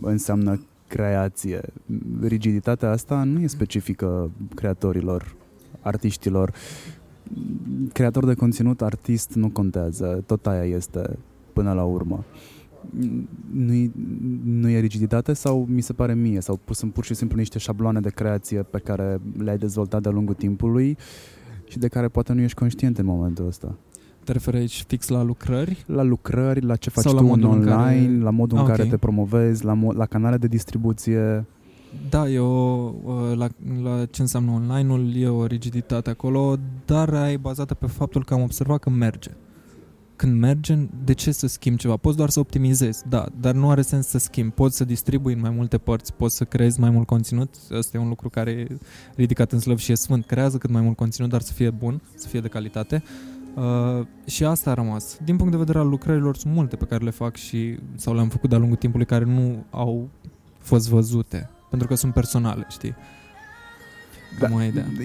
[0.00, 1.60] înseamnă creație.
[2.20, 5.34] Rigiditatea asta nu e specifică creatorilor,
[5.80, 6.52] artiștilor.
[7.92, 10.22] Creator de conținut, artist, nu contează.
[10.26, 11.18] Tot aia este
[11.52, 12.24] până la urmă.
[13.52, 13.90] Nu e,
[14.44, 18.00] nu e rigiditate sau mi se pare mie sau sunt pur și simplu niște șabloane
[18.00, 20.96] de creație pe care le-ai dezvoltat de-a lungul timpului
[21.64, 23.76] și de care poate nu ești conștient în momentul ăsta
[24.28, 25.84] Te referi aici fix la lucrări?
[25.86, 28.56] la lucrări, la ce faci Sau la tu în modul în online, care- la modul
[28.58, 28.88] Ah, în care ok.
[28.88, 31.44] te promovezi, la, mo- la canale de distribuție.
[32.10, 33.48] Da, e o, uh, la,
[33.82, 38.40] la ce înseamnă online-ul, e o rigiditate acolo, dar e bazată pe faptul că am
[38.42, 39.30] observat că merge.
[40.16, 41.96] când merge, de ce să schimbi ceva?
[41.96, 44.52] Poți doar să optimizezi, da, dar nu are sens să schimbi.
[44.54, 47.54] Poți să distribui în mai multe părți, poți să creezi mai mult conținut.
[47.78, 48.66] Asta e un lucru care e
[49.16, 50.26] ridicat în slăv și e sfânt.
[50.26, 53.02] Creează cât mai mult conținut, dar să fie bun, să fie de calitate.
[53.04, 53.37] Uh,
[54.26, 55.18] și asta a rămas.
[55.24, 58.28] Din punct de vedere al lucrărilor, sunt multe pe care le fac și sau le-am
[58.28, 60.08] făcut de-a lungul timpului care nu au
[60.58, 62.94] fost văzute, pentru că sunt personale, știi?
[64.40, 64.48] Da,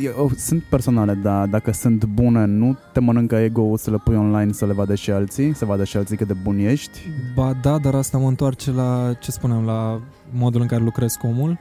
[0.04, 4.52] eu, sunt personale, dar dacă sunt bune, nu te mănâncă ego să le pui online
[4.52, 7.00] să le vadă și alții, să vadă și alții cât de bun ești?
[7.36, 11.28] Ba da, dar asta mă întoarce la ce spuneam, la modul în care lucrez cu
[11.28, 11.60] omul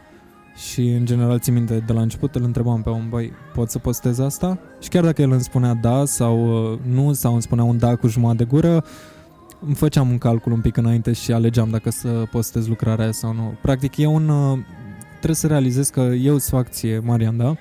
[0.55, 3.79] și în general țin minte de la început îl întrebam pe om, băi, pot să
[3.79, 4.59] postez asta?
[4.81, 7.97] Și chiar dacă el îmi spunea da sau uh, nu, sau îmi spunea un da
[7.97, 8.85] cu jumătate de gură,
[9.67, 13.55] îmi făceam un calcul un pic înainte și alegeam dacă să postez lucrarea sau nu.
[13.63, 14.29] Practic e un...
[14.29, 14.59] Uh,
[15.11, 17.55] trebuie să realizez că eu îți fac ție, Marian, da?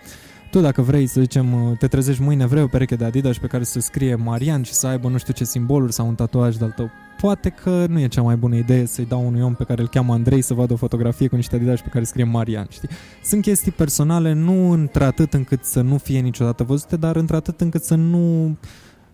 [0.51, 3.47] Tu dacă vrei, să zicem, uh, te trezești mâine, vrei o pereche de Adidas pe
[3.47, 6.71] care să scrie Marian și să aibă nu știu ce simboluri sau un tatuaj de-al
[6.71, 6.89] tău.
[7.21, 9.87] Poate că nu e cea mai bună idee să-i dau unui om pe care îl
[9.87, 12.89] cheamă Andrei să vadă o fotografie cu niște Adidas pe care scrie Marian, știi?
[13.23, 17.95] Sunt chestii personale, nu într-atât încât să nu fie niciodată văzute, dar într-atât încât să
[17.95, 18.57] nu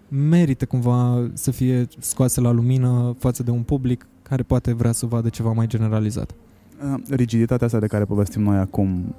[0.07, 5.05] merită cumva să fie scoase la lumină față de un public care poate vrea să
[5.05, 6.31] vadă ceva mai generalizat.
[6.31, 9.15] Uh, rigiditatea asta de care povestim noi acum,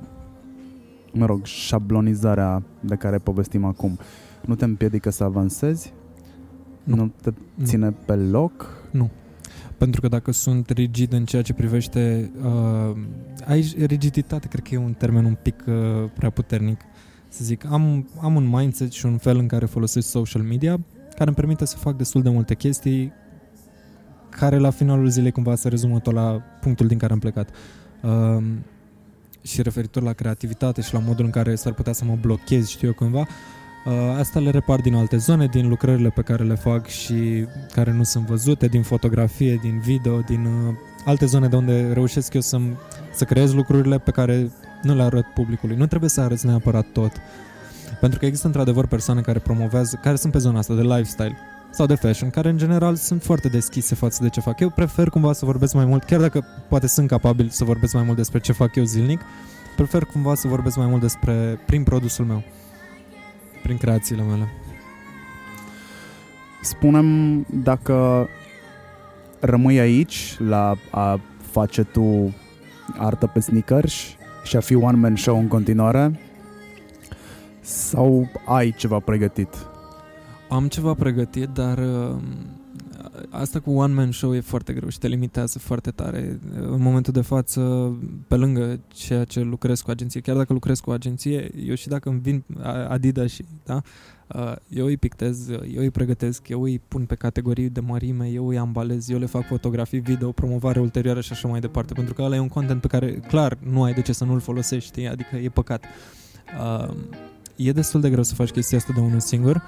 [1.13, 3.99] mă rog, șablonizarea de care povestim acum,
[4.45, 5.93] nu te împiedică să avansezi?
[6.85, 7.31] Nu, nu te
[7.63, 7.97] ține nu.
[8.07, 8.83] pe loc?
[8.91, 9.11] Nu.
[9.79, 12.31] Pentru că dacă sunt rigid în ceea ce privește...
[12.45, 12.97] Uh,
[13.47, 15.75] aici, rigiditate, cred că e un termen un pic uh,
[16.15, 16.81] prea puternic.
[17.29, 21.31] Să zic, am, am un mindset și un fel în care folosesc social media care
[21.31, 23.13] îmi permite să fac destul de multe chestii
[24.29, 27.51] care la finalul zilei cumva se rezumă tot la punctul din care am plecat.
[28.03, 28.45] Uh,
[29.43, 32.89] și referitor la creativitate și la modul în care s-ar putea să mă blochez, știu
[32.89, 36.87] eu cândva, uh, asta le repar din alte zone, din lucrările pe care le fac
[36.87, 40.75] și care nu sunt văzute, din fotografie, din video, din uh,
[41.05, 42.61] alte zone de unde reușesc eu să,
[43.15, 44.51] să creez lucrurile pe care
[44.83, 45.77] nu le arăt publicului.
[45.77, 47.13] Nu trebuie să arăți neapărat tot.
[48.01, 51.37] Pentru că există într-adevăr persoane care promovează, care sunt pe zona asta de lifestyle
[51.79, 54.61] sau de fashion, care în general sunt foarte deschise față de ce fac.
[54.61, 58.03] Eu prefer cumva să vorbesc mai mult, chiar dacă poate sunt capabil să vorbesc mai
[58.03, 59.21] mult despre ce fac eu zilnic,
[59.77, 62.43] prefer cumva să vorbesc mai mult despre, prin produsul meu,
[63.63, 64.49] prin creațiile mele.
[66.63, 68.29] Spunem dacă
[69.41, 72.35] rămâi aici la a face tu
[72.97, 73.95] artă pe sneakers
[74.45, 76.21] și a fi one-man show în continuare
[77.61, 79.49] sau ai ceva pregătit?
[80.49, 82.17] Am ceva pregătit, dar uh,
[83.31, 86.39] asta cu one man show e foarte greu și te limitează foarte tare.
[86.55, 87.93] În momentul de față,
[88.27, 92.09] pe lângă ceea ce lucrez cu agenție, chiar dacă lucrez cu agenție, eu și dacă
[92.09, 92.45] îmi vin
[92.89, 93.83] Adidas și, da,
[94.35, 98.49] uh, eu îi pictez, eu îi pregătesc, eu îi pun pe categorii de mărime, eu
[98.49, 102.23] îi ambalez, eu le fac fotografii, video, promovare ulterioară și așa mai departe, pentru că
[102.23, 105.37] ăla e un content pe care, clar, nu ai de ce să nu-l folosești, adică
[105.37, 105.85] e păcat.
[106.61, 106.95] Uh,
[107.57, 109.63] e destul de greu să faci chestia asta de unul singur,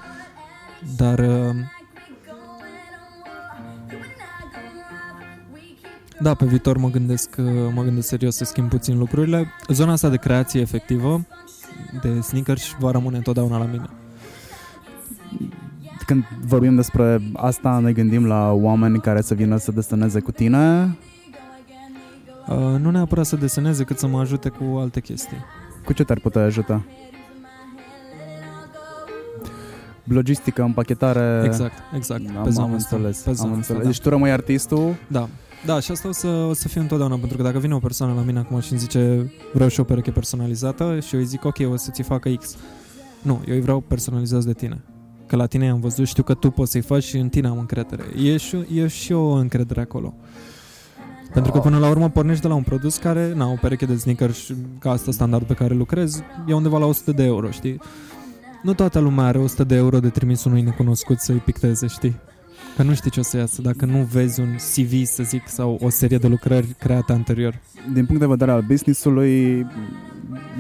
[0.97, 1.55] dar uh,
[6.21, 9.47] da, pe viitor mă gândesc, uh, mă gândesc serios să schimb puțin lucrurile.
[9.69, 11.27] Zona asta de creație efectivă,
[12.03, 13.89] de sneakers, va rămâne întotdeauna la mine.
[16.07, 20.97] Când vorbim despre asta, ne gândim la oameni care să vină să deseneze cu tine?
[22.49, 25.45] Uh, nu neapărat să deseneze, cât să mă ajute cu alte chestii.
[25.85, 26.85] Cu ce te-ar putea ajuta?
[30.15, 31.43] Logistică, împachetare.
[31.45, 32.23] Exact, exact.
[32.37, 33.19] Am, pe am înțeles.
[33.19, 33.83] Pe am înțeles.
[33.83, 33.89] Da.
[33.89, 34.97] Deci tu rămâi artistul?
[35.07, 35.29] Da.
[35.67, 38.15] Da, și asta o să, o să fie întotdeauna, pentru că dacă vine o persoană
[38.15, 41.45] la mine acum și îmi zice vreau și o pereche personalizată și eu îi zic
[41.45, 42.57] ok, o să ți facă X.
[43.23, 44.85] Nu, eu îi vreau personalizat de tine.
[45.27, 47.59] Că la tine am văzut, știu că tu poți să-i faci și în tine am
[47.59, 48.05] încredere.
[48.23, 50.15] E și, e și o încredere acolo.
[51.33, 53.97] Pentru că până la urmă pornești de la un produs care, na, o pereche de
[53.97, 57.81] sneakers ca asta standard pe care lucrez, e undeva la 100 de euro, știi?
[58.63, 62.17] Nu toată lumea are 100 de euro de trimis unui necunoscut să-i picteze, știi?
[62.77, 65.79] Că nu știi ce o să iasă dacă nu vezi un CV, să zic, sau
[65.83, 67.61] o serie de lucrări create anterior.
[67.93, 69.67] Din punct de vedere al business-ului,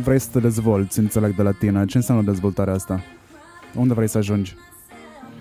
[0.03, 1.85] vrei să te dezvolți, înțeleg de la tine.
[1.85, 3.03] Ce înseamnă dezvoltarea asta?
[3.75, 4.55] Unde vrei să ajungi?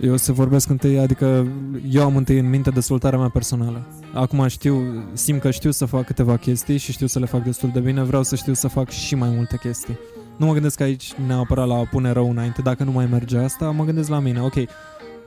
[0.02, 1.48] Eu să vorbesc întâi, adică
[1.90, 3.88] eu am întâi în minte dezvoltarea mea personală.
[4.14, 7.70] Acum știu, simt că știu să fac câteva chestii și știu să le fac destul
[7.74, 9.98] de bine, vreau să știu să fac și mai multe chestii.
[10.40, 13.72] Nu mă gândesc aici neapărat la a pune rău înainte, dacă nu mai merge asta,
[13.72, 14.54] mă gândesc la mine, ok,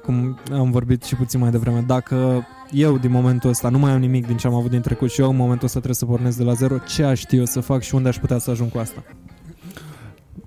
[0.03, 4.01] cum am vorbit și puțin mai devreme, dacă eu din momentul ăsta nu mai am
[4.01, 6.37] nimic din ce am avut din trecut și eu în momentul ăsta trebuie să pornesc
[6.37, 8.71] de la zero, ce aș ști eu să fac și unde aș putea să ajung
[8.71, 9.03] cu asta?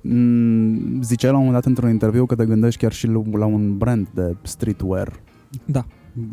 [0.02, 3.78] Mm, ziceai la un moment dat într-un interviu că te gândești chiar și la un
[3.78, 5.20] brand de streetwear.
[5.66, 5.86] Da.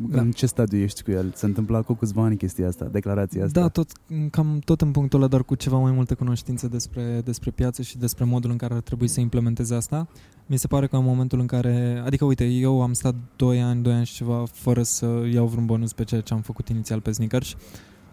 [0.08, 0.20] Da.
[0.20, 1.32] În ce stadiu ești cu el?
[1.34, 3.60] Se întâmplă acum câțiva ani chestia asta, declarația asta?
[3.60, 3.90] Da, tot,
[4.30, 7.98] cam tot în punctul ăla, dar cu ceva mai multe cunoștințe despre, despre piață și
[7.98, 10.08] despre modul în care ar trebui să implementeze asta.
[10.46, 12.02] Mi se pare că în momentul în care...
[12.04, 15.66] Adică, uite, eu am stat 2 ani, 2 ani și ceva fără să iau vreun
[15.66, 17.54] bonus pe ceea ce am făcut inițial pe sneakers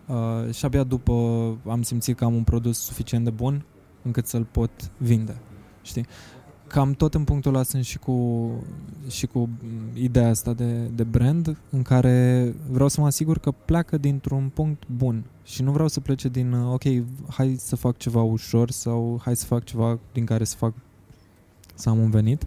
[0.08, 1.14] uh, și abia după
[1.68, 3.66] am simțit că am un produs suficient de bun
[4.02, 5.42] încât să-l pot vinde.
[5.82, 6.06] Știi?
[6.70, 8.50] Cam tot în punctul ăla sunt și cu,
[9.08, 9.50] și cu
[9.94, 14.84] ideea asta de, de brand în care vreau să mă asigur că pleacă dintr-un punct
[14.98, 16.84] bun și nu vreau să plece din ok,
[17.30, 20.74] hai să fac ceva ușor sau hai să fac ceva din care să fac
[21.76, 22.46] să am un venit.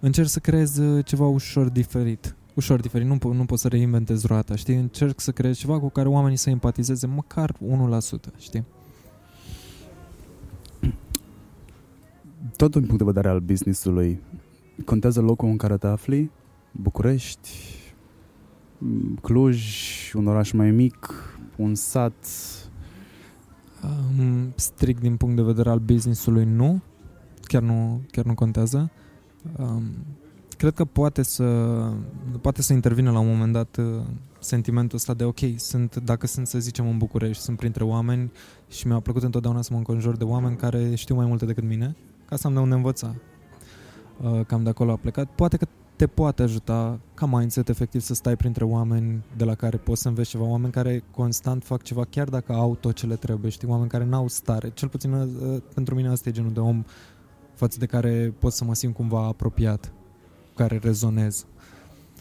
[0.00, 2.34] Încerc să creez ceva ușor diferit.
[2.54, 4.74] Ușor diferit, nu, po- nu pot să reinventez roata, știi?
[4.74, 7.58] Încerc să creez ceva cu care oamenii să empatizeze măcar 1%,
[8.38, 8.64] știi?
[12.56, 14.20] Tot din punct de vedere al businessului,
[14.84, 16.30] contează locul în care te afli?
[16.72, 17.50] București,
[19.22, 19.62] Cluj,
[20.14, 21.24] un oraș mai mic,
[21.56, 22.26] un sat?
[23.82, 26.80] Um, strict din punct de vedere al businessului, nu.
[27.42, 28.90] Chiar nu, chiar nu contează.
[29.56, 29.82] Um,
[30.56, 31.44] cred că poate să,
[32.40, 34.02] poate să intervină la un moment dat uh,
[34.38, 38.32] sentimentul ăsta de ok, sunt, dacă sunt să zicem în București, sunt printre oameni
[38.68, 41.96] și mi-a plăcut întotdeauna să mă înconjur de oameni care știu mai multe decât mine
[42.30, 43.14] ca să am de unde învăța.
[44.22, 45.28] Uh, cam de acolo a plecat.
[45.34, 45.66] Poate că
[45.96, 50.08] te poate ajuta ca mindset efectiv să stai printre oameni de la care poți să
[50.08, 53.68] înveți ceva, oameni care constant fac ceva chiar dacă au tot ce le trebuie, știi,
[53.68, 54.70] oameni care n-au stare.
[54.70, 56.84] Cel puțin uh, pentru mine asta e genul de om
[57.54, 59.92] față de care pot să mă simt cumva apropiat,
[60.48, 61.46] cu care rezonez.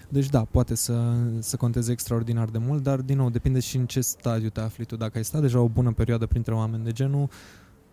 [0.09, 3.85] Deci da, poate să, să conteze extraordinar de mult, dar din nou depinde și în
[3.85, 4.95] ce stadiu te afli tu.
[4.95, 7.29] Dacă ai stat deja o bună perioadă printre oameni de genul,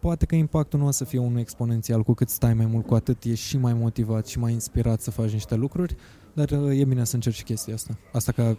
[0.07, 2.95] poate că impactul nu o să fie unul exponențial, cu cât stai mai mult, cu
[2.95, 5.97] atât ești și mai motivat și mai inspirat să faci niște lucruri,
[6.33, 7.99] dar uh, e bine să încerci chestia asta.
[8.12, 8.57] Asta ca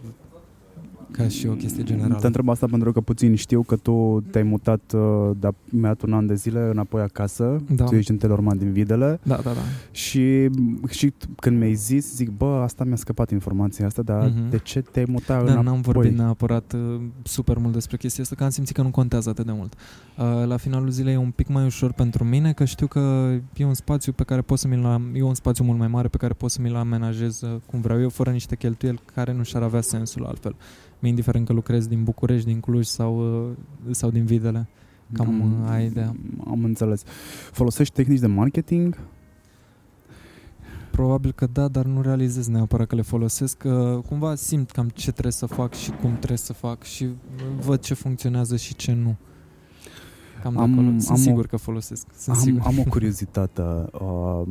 [1.10, 2.14] ca și o chestie generală.
[2.20, 6.12] Te întreb asta pentru că puțin știu că tu te-ai mutat uh, de mi-a un
[6.12, 7.62] an de zile înapoi acasă.
[7.70, 7.84] Da.
[7.84, 9.20] Tu ești în Telorman din Videle.
[9.22, 9.60] Da, da, da.
[9.90, 10.50] Și,
[10.88, 14.50] și când mi-ai zis, zic, bă, asta mi-a scăpat informația asta, dar uh-huh.
[14.50, 15.64] de ce te-ai mutat da, înapoi?
[15.64, 19.28] n-am vorbit neapărat uh, super mult despre chestia asta, că am simțit că nu contează
[19.28, 19.74] atât de mult.
[20.18, 23.64] Uh, la finalul zilei e un pic mai ușor pentru mine, că știu că e
[23.64, 26.32] un spațiu pe care pot să mi-l e un spațiu mult mai mare pe care
[26.32, 29.80] pot să mi-l amenajez uh, cum vreau eu, fără niște cheltuieli care nu și-ar avea
[29.80, 30.54] sensul altfel
[30.97, 33.50] mi indiferent că lucrez din București, din Cluj sau, uh,
[33.90, 34.68] sau din Videle.
[35.12, 36.16] Cam am, uh, ai ideea.
[36.46, 37.02] Am înțeles.
[37.52, 38.98] Folosești tehnici de marketing?
[40.90, 43.56] Probabil că da, dar nu realizez neapărat că le folosesc.
[43.56, 47.08] Că cumva simt cam ce trebuie să fac și cum trebuie să fac și
[47.60, 49.16] văd ce funcționează și ce nu.
[50.42, 50.88] Cam am, acolo.
[50.88, 52.06] Sunt am sigur o, că folosesc.
[52.16, 52.60] Sunt am, sigur.
[52.64, 53.62] am o curiozitate.
[53.62, 54.42] Uh,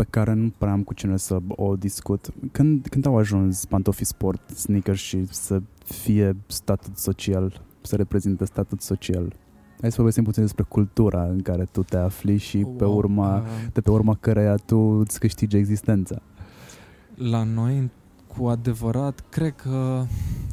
[0.00, 2.28] pe care nu prea am cu cine să o discut.
[2.52, 8.80] Când, când au ajuns pantofii sport, sneakers și să fie statut social, să reprezinte statut
[8.80, 9.32] social?
[9.80, 12.72] Hai să povestim puțin despre cultura în care tu te afli și wow.
[12.72, 16.22] pe urma, de pe urma căreia tu îți câștigi existența.
[17.14, 17.90] La noi,
[18.36, 20.04] cu adevărat, cred că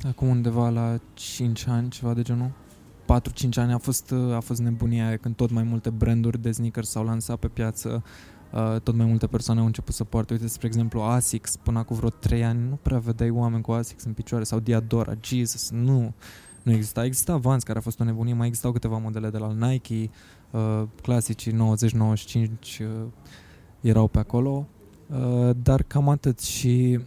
[0.08, 2.52] acum undeva la 5 ani, ceva de genul,
[3.06, 3.08] 4-5
[3.56, 7.38] ani a fost, a fost nebunia când tot mai multe branduri de sneakers s-au lansat
[7.38, 8.02] pe piață Uh,
[8.84, 10.34] tot mai multe persoane au început să poartă.
[10.34, 14.04] Uite, spre exemplu, ASICS, până cu vreo 3 ani, nu prea vedeai oameni cu ASICS
[14.04, 16.14] în picioare, sau Diadora, Jesus, nu.
[16.64, 17.06] Nu exista.
[17.06, 20.10] Exista Vans, care a fost o nebunie, mai existau câteva modele de la Nike,
[20.52, 21.56] uh, clasicii 90-95
[22.80, 22.88] uh,
[23.82, 24.68] erau pe acolo,
[25.08, 27.00] uh, dar cam atât și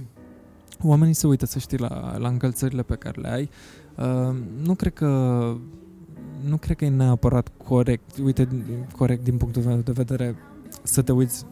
[0.82, 3.50] oamenii se uită, să știi, la, la încălțările pe care le ai.
[3.96, 5.06] Uh, nu cred că
[6.44, 8.48] nu cred că e neapărat corect, uite,
[8.96, 10.36] corect din punctul meu de vedere
[10.86, 11.44] să te uiți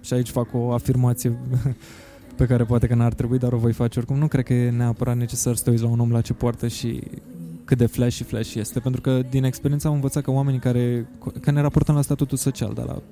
[0.00, 1.38] și aici fac o afirmație
[2.36, 4.18] pe care poate că n-ar trebui, dar o voi face oricum.
[4.18, 6.68] Nu cred că e neapărat necesar să te uiți la un om la ce poartă
[6.68, 7.00] și
[7.64, 11.08] cât de flash și flash este, pentru că din experiență am învățat că oamenii care,
[11.40, 13.02] că ne raportăm la statutul social, dar la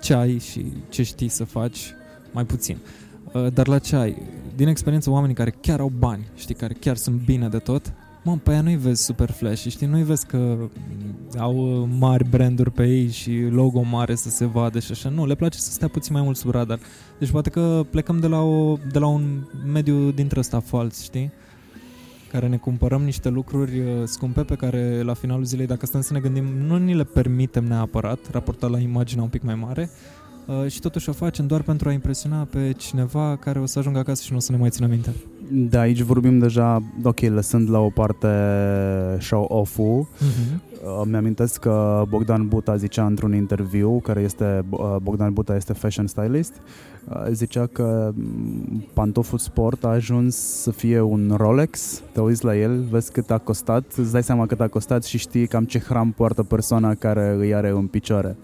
[0.00, 1.94] ce ai și ce știi să faci,
[2.32, 2.78] mai puțin.
[3.32, 4.22] Uh, dar la ce ai?
[4.56, 7.92] Din experiență, oamenii care chiar au bani, știi, care chiar sunt bine de tot,
[8.26, 9.86] Mă, pe aia nu-i vezi super flash, știi?
[9.86, 10.56] Nu-i vezi că
[11.38, 15.08] au uh, mari branduri pe ei și logo mare să se vadă și așa.
[15.08, 16.78] Nu, le place să stea puțin mai mult sub radar.
[17.18, 21.32] Deci poate că plecăm de la, o, de la un mediu dintre ăsta fals, știi?
[22.30, 26.12] Care ne cumpărăm niște lucruri uh, scumpe pe care la finalul zilei, dacă stăm să
[26.12, 30.25] ne gândim, nu ni le permitem neapărat, raportat la imaginea un pic mai mare, uh,
[30.68, 34.22] și totuși o facem doar pentru a impresiona pe cineva care o să ajungă acasă
[34.22, 35.14] și nu o să ne mai țină minte.
[35.52, 38.28] Da, aici vorbim deja, ok, lăsând la o parte
[39.20, 40.62] show-off-ul, Mhm.
[40.84, 46.06] Uh, Mi-amintesc că Bogdan Buta zicea într-un interviu, care este, uh, Bogdan Buta este fashion
[46.06, 46.52] stylist,
[47.08, 52.56] uh, zicea că mm, pantoful sport a ajuns să fie un Rolex, te uiți la
[52.56, 55.78] el, vezi cât a costat, îți dai seama cât a costat și știi cam ce
[55.78, 58.36] hram poartă persoana care îi are în picioare.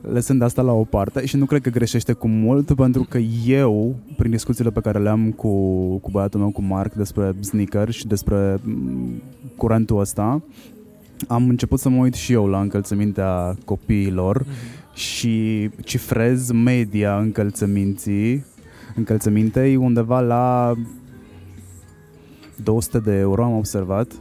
[0.00, 3.94] Lăsând asta la o parte și nu cred că greșește cu mult pentru că eu,
[4.16, 5.48] prin discuțiile pe care le-am cu,
[5.96, 9.22] cu băiatul meu, cu Mark despre sneaker și despre mm,
[9.56, 10.42] curentul ăsta,
[11.28, 14.94] am început să mă uit și eu la încălțămintea copiilor Mhm.
[14.94, 18.44] și cifrez media încălțăminții,
[18.96, 20.74] încălțămintei undeva la
[22.62, 24.12] 200 de euro am observat,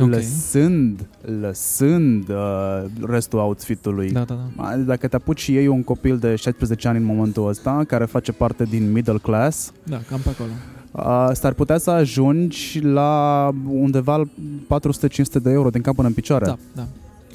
[0.00, 0.08] Ok.
[0.10, 1.06] lăsând,
[1.40, 4.10] lăsând uh, restul outfitului.
[4.10, 4.76] Da, da, da.
[4.76, 8.32] Dacă te apuci și iei un copil de 16 ani în momentul ăsta, care face
[8.32, 10.50] parte din middle class, Da, cam pe acolo.
[10.92, 14.22] uh, s-ar putea să ajungi la undeva
[14.68, 16.44] 400-500 de euro din cap până în picioare.
[16.44, 16.86] Da, da.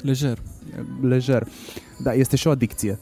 [0.02, 0.38] Lejer.
[1.02, 1.46] Lejer.
[2.02, 2.98] Da, este și o adicție.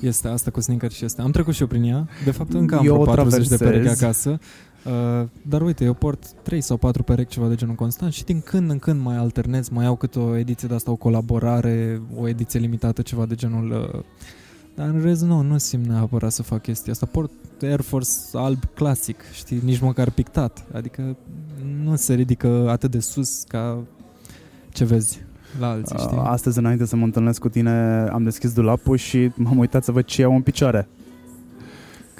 [0.00, 1.20] Este asta cu sneaker și este.
[1.22, 2.08] Am trecut și eu prin ea.
[2.24, 3.82] De fapt, încă am Eu vreo o 40 de traversez.
[3.84, 4.38] perechi acasă.
[4.84, 8.40] Uh, dar uite, eu port 3 sau 4 perechi ceva de genul constant și din
[8.40, 12.28] când în când mai alternez, mai au câte o ediție de asta, o colaborare, o
[12.28, 13.70] ediție limitată, ceva de genul...
[13.94, 14.00] Uh,
[14.74, 17.06] dar în rest, nu, nu simt neapărat să fac chestia asta.
[17.06, 17.30] Port
[17.62, 20.64] Air Force alb clasic, știi, nici măcar pictat.
[20.72, 21.16] Adică
[21.82, 23.78] nu se ridică atât de sus ca
[24.72, 25.20] ce vezi
[25.58, 26.16] la alții, știi?
[26.16, 29.92] Uh, Astăzi, înainte să mă întâlnesc cu tine, am deschis dulapul și m-am uitat să
[29.92, 30.88] văd ce au în picioare.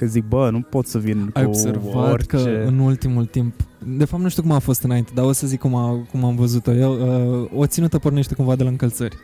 [0.01, 2.27] Că zic, bă, nu pot să vin Ai cu observat orice...
[2.27, 3.53] că în ultimul timp,
[3.97, 6.23] de fapt nu știu cum a fost înainte, dar o să zic cum, a, cum
[6.23, 6.93] am văzut-o eu,
[7.41, 9.15] uh, o ținută pornește cumva de la încălțări.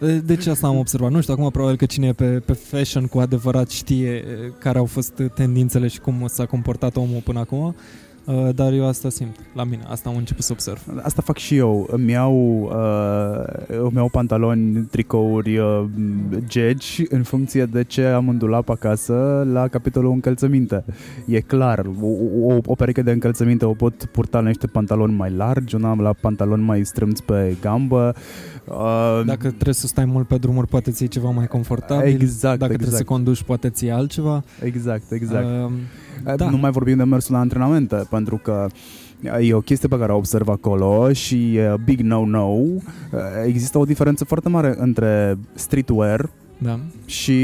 [0.00, 1.10] De- Deci asta am observat.
[1.10, 4.78] Nu știu, acum probabil că cine e pe, pe fashion cu adevărat știe uh, care
[4.78, 7.74] au fost tendințele și cum s-a comportat omul până acum,
[8.24, 10.82] uh, dar eu asta simt la mine, asta am început să observ.
[11.02, 11.88] Asta fac și eu.
[11.90, 15.84] Îmi iau, uh, îmi iau pantaloni, tricouri, uh,
[16.46, 20.84] gegi în funcție de ce am în dulap acasă la capitolul încălțăminte.
[21.26, 22.06] E clar, o,
[22.40, 26.12] o, o pereche de încălțăminte o pot purta la niște pantaloni mai largi, una la
[26.20, 28.14] pantaloni mai strâmți pe gambă.
[28.16, 28.53] Uh,
[29.26, 32.20] Dacă trebuie să stai mult pe drumuri, poate ți ceva mai confortabil.
[32.20, 34.44] Exact, Dacă trebuie să exact, conduci, poate ți altceva.
[34.62, 35.46] exact, exact.
[35.46, 35.70] Uh,
[36.24, 36.36] Da.
[36.36, 36.50] Da.
[36.50, 38.66] Nu mai vorbim de mersul la antrenamente, pentru că
[39.40, 42.48] e o chestie pe care o observ acolo și e big no-no.
[43.46, 46.30] Există o diferență foarte mare între streetwear
[46.64, 46.78] da.
[47.04, 47.38] și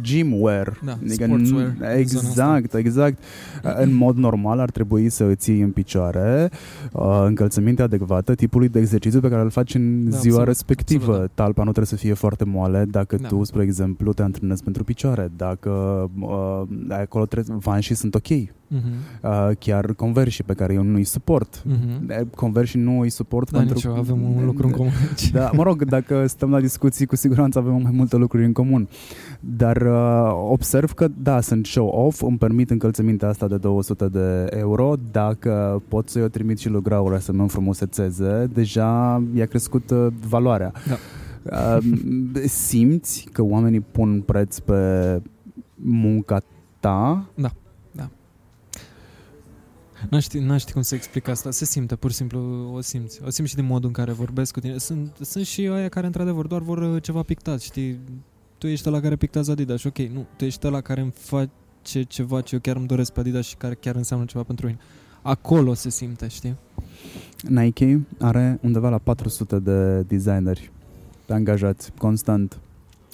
[0.00, 0.80] gymwear.
[0.84, 3.22] Da, Adică sportswear, n- zona Exact, exact.
[3.80, 6.50] În mod normal ar trebui să îți iei în picioare
[6.92, 11.02] uh, încălțăminte adecvată tipului de exercițiu pe care îl faci în Da, ziua absolut, respectivă.
[11.04, 11.42] absolut, da.
[11.42, 13.28] Talpa nu trebuie să fie foarte moale dacă Da.
[13.28, 15.30] tu, spre exemplu, te antrenezi pentru picioare.
[15.36, 15.70] Dacă
[16.20, 18.28] uh, acolo trebuie, vanșii sunt ok.
[18.74, 18.82] Mhm.
[19.22, 21.62] Uh, chiar conversi pe care eu nu îi suport.
[21.66, 22.06] Mhm.
[22.20, 25.30] Uh, Conversi nu îi suport Da, pentru nici eu, avem un lucru în comun aici.
[25.30, 28.88] da, mă rog, dacă stăm la discuții, cu siguranță avem mai multe lucruri în comun.
[29.40, 34.94] Dar uh, observ că, da, sunt show-off, îmi permit încălțămintea asta de 200 de euro.
[35.10, 40.06] Dacă pot să-i o trimit și lui Graura să mă înfrumusețeze, deja i-a crescut uh,
[40.28, 40.72] valoarea.
[40.88, 40.96] Da.
[41.76, 41.84] Uh,
[42.46, 45.22] simți că oamenii pun preț pe
[45.74, 46.42] munca
[46.80, 47.26] ta
[50.10, 51.50] Nu știu, nu știu cum să explic asta.
[51.50, 53.22] Se simte, pur și simplu o simți.
[53.24, 54.78] O simți și din modul în care vorbesc cu tine.
[54.78, 58.00] Sunt, sunt și aia care, într-adevăr, doar vor uh, ceva pictat, știi?
[58.62, 60.26] Tu ești la care pictează Adidas și ok, nu.
[60.36, 63.56] Tu ești la care îmi face ceva ce eu chiar îmi doresc pe Adidas și
[63.56, 64.78] care chiar înseamnă ceva pentru mine.
[65.22, 66.56] Acolo se simte, știi?
[67.48, 70.70] Nike are undeva la 400 de designeri
[71.28, 72.58] angajați constant.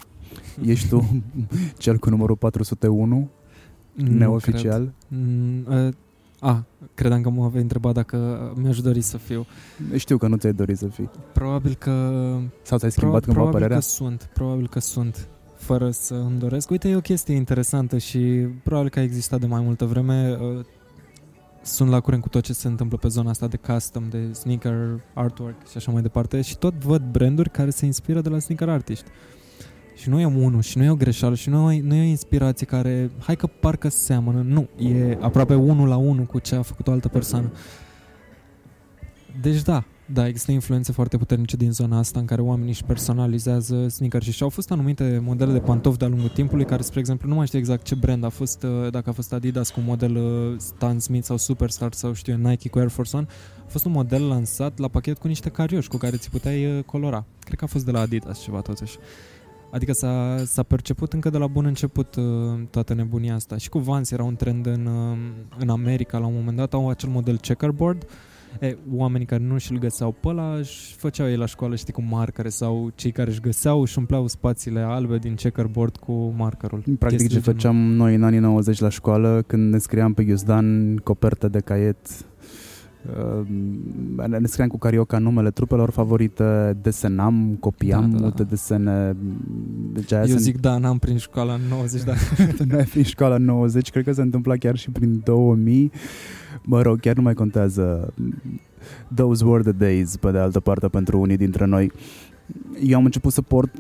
[0.65, 1.23] Ești tu
[1.79, 3.29] cel cu numărul 401,
[3.95, 4.93] Nu neoficial?
[5.09, 5.21] Cred.
[5.21, 5.95] Mm, uh,
[6.41, 8.17] a, credeam că mă vei întreba dacă
[8.57, 9.47] mi-aș dori să fiu.
[9.97, 11.11] Știu că nu ți-ai dorit să fii.
[11.33, 11.91] Probabil că
[12.63, 13.77] Sau ți-ai schimbat Proba- cândva probabil părerea?
[13.77, 15.29] că sunt, probabil că sunt,
[15.69, 16.71] fără să îmi doresc.
[16.71, 18.19] Uite, e o chestie interesantă și
[18.63, 20.39] probabil că a existat de mai multă vreme.
[20.41, 20.65] Uh,
[21.63, 25.01] Sunt la curent cu tot ce se întâmplă pe zona asta de custom, de sneaker,
[25.15, 28.69] artwork și așa mai departe și tot văd branduri care se inspiră de la sneaker
[28.69, 29.05] artiști.
[29.95, 32.05] Și nu e unul, și nu e o greșeală, și nu e, nu e o
[32.05, 36.63] inspirație care, hai că parcă seamănă, nu, e aproape unul la unul cu ce a
[36.63, 37.53] făcut o altă persoană.
[39.41, 43.89] Deci da, da, există influențe foarte puternice din zona asta în care oamenii își personalizează
[43.89, 47.35] sneaker și au fost anumite modele de pantofi de-a lungul timpului care, spre exemplu, nu
[47.35, 50.17] mai știu exact ce brand a fost, uh, dacă a fost Adidas cu un model
[50.17, 53.27] uh, Stan Smith sau Superstar sau știu eu, Nike cu Air Force One,
[53.67, 56.85] a fost un model lansat la pachet cu niște carioși cu care ți puteai uh,
[56.85, 57.25] colora.
[57.41, 58.99] Cred că a fost de la Adidas ceva totuși.
[59.71, 62.25] Adică s-a, s-a perceput încă de la bun început uh,
[62.71, 63.57] toată nebunia asta.
[63.57, 65.19] Și cu Vans era un trend în, uh,
[65.59, 68.07] în America la un moment dat, au acel model checkerboard.
[68.61, 72.03] E, oamenii care nu și-l găseau pe ăla își făceau ei la școală, știi, cu
[72.03, 76.79] marcare sau cei care își găseau și umpleau spațiile albe din checkerboard cu markerul.
[76.79, 77.55] Practic Chestii ce de genul.
[77.55, 81.99] făceam noi în anii 90 la școală, când ne scriam pe ghiuzdan coperte de caiet
[82.09, 82.27] uh,
[84.27, 88.21] ne scriam cu carioca numele trupelor favorite, desenam, copiam Da, da, da.
[88.21, 89.17] multe desene.
[89.93, 92.17] Deci aia Eu se zic, da, n-am prins școala în 90, dar
[92.71, 95.93] Noi fiind școala în 90, cred că se întâmpla chiar și prin 2000.
[96.63, 98.15] Mă rog, chiar nu mai contează.
[99.15, 101.93] Those were the days, pe de altă parte, pentru unii dintre noi.
[102.83, 103.71] Eu am început să port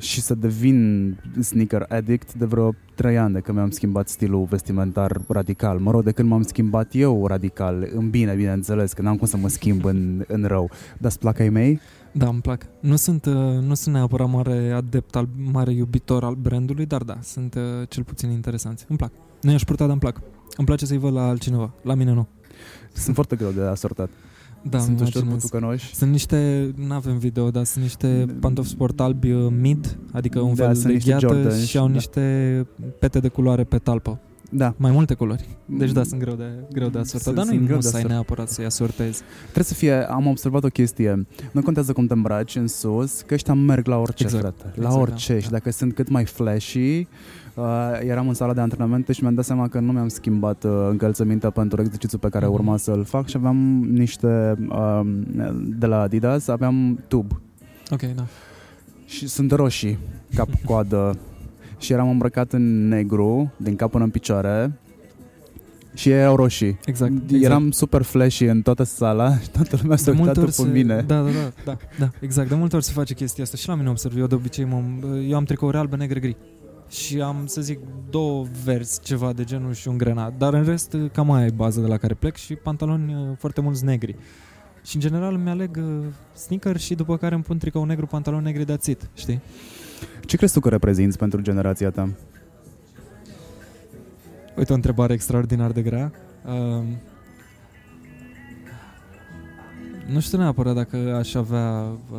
[0.00, 5.20] și să devin sneaker addict de vreo 3 ani de când mi-am schimbat stilul vestimentar
[5.28, 5.78] radical.
[5.78, 9.36] Mă rog, de când m-am schimbat eu radical, în bine, bineînțeles, că n-am cum să
[9.36, 10.70] mă schimb în, în rău.
[10.98, 11.80] Dar-ți plac ai mei?
[12.12, 12.66] da, îmi plac.
[12.80, 17.18] Nu sunt, uh, nu sunt neapărat mare adept, al, mare iubitor al brandului, dar da,
[17.22, 18.84] sunt uh, cel puțin interesanți.
[18.88, 19.12] Îmi plac.
[19.40, 20.20] Nu i-aș purta, dar îmi plac.
[20.56, 21.72] Îmi place să-i văd la altcineva.
[21.82, 22.28] La mine nu.
[22.92, 24.10] Sunt foarte greu de asortat.
[24.62, 25.42] Da, Sunt îmi ușor imaginez.
[25.42, 25.94] butucănoși.
[25.94, 30.54] Sunt niște, nu avem video, dar sunt niște pantofi sport albi uh, mid, adică un
[30.54, 31.92] Da, fel sunt de niște gheată Jordans, și au da.
[31.92, 32.66] niște
[32.98, 34.18] pete de culoare pe talpă.
[34.52, 34.74] Da.
[34.76, 35.48] Mai multe culori.
[35.66, 37.88] Deci da, sunt greu de, greu de asortat, Sunt- dar sunt nu greu nu de
[37.88, 38.10] să ai asortat.
[38.26, 39.20] neapărat să-i asortezi.
[39.42, 43.34] Trebuie să fie, am observat o chestie, nu contează cum te îmbraci în sus, că
[43.34, 44.42] ăștia merg la orice, Exact.
[44.42, 44.72] frate.
[44.80, 45.50] La Exact, orice da, și da.
[45.56, 47.06] dacă sunt cât mai flashy,
[47.60, 50.70] uh, eram în sala de antrenamente și mi-am dat seama că nu mi-am schimbat uh,
[50.90, 52.54] încălțămintea pentru exercițiul pe care Mhm.
[52.54, 53.56] urma să-l fac și aveam
[53.90, 55.00] niște, uh,
[55.78, 57.40] de la Adidas, aveam tub
[57.90, 58.24] Ok, da.
[59.06, 59.98] și sunt roșii,
[60.34, 61.18] cap, coadă
[61.78, 64.72] și eram îmbrăcat în negru, din cap până în picioare
[65.94, 66.78] și ei erau roșii.
[66.84, 67.12] Exact.
[67.24, 67.42] exact.
[67.44, 70.68] Eram super flashy în toată sala și toată lumea s-a de multe uitat ori după
[70.68, 71.04] se, mine.
[71.06, 72.48] Da, da, da, da, da, exact.
[72.48, 74.18] De multe ori se face chestia asta și la mine observ.
[74.18, 74.82] Eu de obicei, mă,
[75.28, 76.36] eu am tricouri albe, negre, gri.
[76.90, 77.78] Și am, să zic,
[78.10, 80.36] două verzi, ceva de genul și un grenat.
[80.38, 83.60] Dar în rest, cam aia e baza de la care plec și pantaloni uh, foarte
[83.60, 84.16] mulți negri.
[84.84, 88.44] Și în general îmi aleg uh, sneaker și după care îmi pun tricou negru, pantaloni
[88.44, 89.40] negri, that's it, știi?
[90.26, 92.10] Ce crezi tu că reprezinți pentru generația ta?
[94.56, 96.12] Uite o întrebare extraordinar de grea.
[96.46, 96.84] Um,
[100.12, 102.18] nu știu neapărat dacă aș avea uh,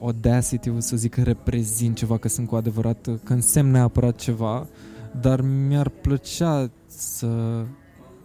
[0.00, 4.66] audacity să zic că reprezint ceva, că sunt cu adevărat, uh, că însemn neapărat ceva,
[5.20, 7.28] dar mi-ar plăcea să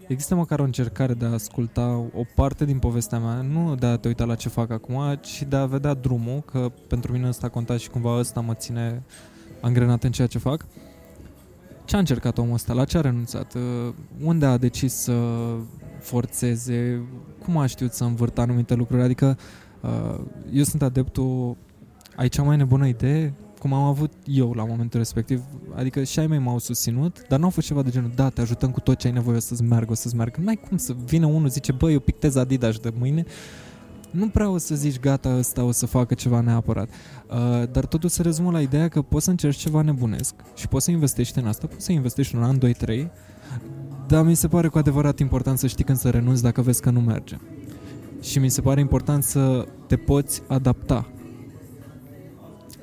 [0.07, 3.97] există măcar o încercare de a asculta o parte din povestea mea, nu de a
[3.97, 7.49] te uita la ce fac acum, ci de a vedea drumul, că pentru mine ăsta
[7.49, 9.03] conta și cumva ăsta mă ține
[9.61, 10.65] angrenat în ceea ce fac.
[11.85, 12.73] Ce a încercat omul ăsta?
[12.73, 13.53] La ce a renunțat?
[13.53, 13.61] Uh,
[14.23, 15.13] Unde a decis să
[16.03, 17.01] forțeze?
[17.43, 19.01] Cum a știut să învârtă anumite lucruri?
[19.01, 19.37] Adică
[19.81, 20.19] uh,
[20.53, 21.55] eu sunt adeptul
[22.15, 23.33] ai cea mai nebună idee?
[23.59, 25.41] Cum am avut eu la momentul respectiv.
[25.75, 28.41] Adică și ai mei m-au susținut, dar nu au fost ceva de genul, da, te
[28.41, 30.39] ajutăm cu tot ce ai nevoie o să-ți meargă, o să-ți meargă.
[30.43, 33.25] N-ai cum să vină unul, zice, bă, eu pictez Adidas de mâine.
[34.11, 36.89] Nu prea o să zici, gata, ăsta o să facă ceva neapărat.
[36.89, 40.85] Uh, dar totul se rezumă la ideea că poți să încerci ceva nebunesc și poți
[40.85, 43.11] să investești în asta, poți să investești un an, 2, 3,
[44.07, 46.89] dar mi se pare cu adevărat important să știi când să renunți dacă vezi că
[46.89, 47.37] nu merge.
[48.21, 51.07] Și mi se pare important să te poți adapta.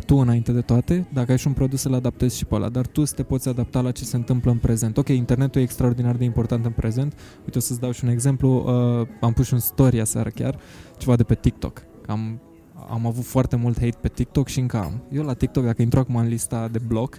[0.07, 2.87] Tu înainte de toate, dacă ai și un produs să-l adaptezi și pe ăla, dar
[2.87, 4.97] tu să te poți adapta la ce se întâmplă în prezent.
[4.97, 7.15] Ok, internetul e extraordinar de important în prezent.
[7.45, 8.65] Uite, o să-ți dau și un exemplu.
[9.01, 10.59] Uh, am pus și un story aseară chiar,
[10.99, 11.83] ceva de pe TikTok.
[12.03, 12.41] Că am
[12.89, 15.03] am avut foarte mult hate pe TikTok și încă am.
[15.13, 17.19] Eu la TikTok, dacă intru acum în lista de bloc,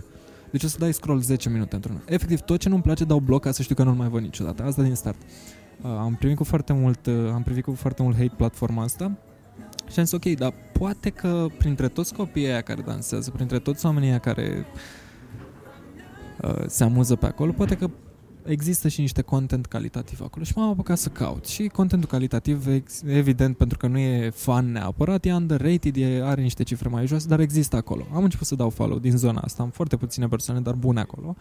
[0.52, 2.02] deci o să dai scroll 10 minute într-una.
[2.06, 4.64] Efectiv, tot ce nu-mi place dau bloc ca să știu că nu-l mai văd niciodată.
[4.64, 5.18] Asta din start.
[5.82, 9.12] Uh, am primit cu foarte mult, uh, am privit cu foarte mult hate platforma asta
[9.92, 13.86] și am zis, ok, dar poate că printre toți copiii aia care dansează, printre toți
[13.86, 14.66] oamenii aia care
[16.42, 17.90] uh, se amuză pe acolo, poate că
[18.46, 21.46] există și niște content calitativ acolo și m-am apucat să caut.
[21.46, 26.42] Și contentul calitativ, ex- evident, pentru că nu e fan neapărat, e underrated, e, are
[26.42, 28.08] niște cifre mai joase, dar există acolo.
[28.14, 31.36] Am început să dau follow din zona asta, am foarte puține persoane, dar bune acolo.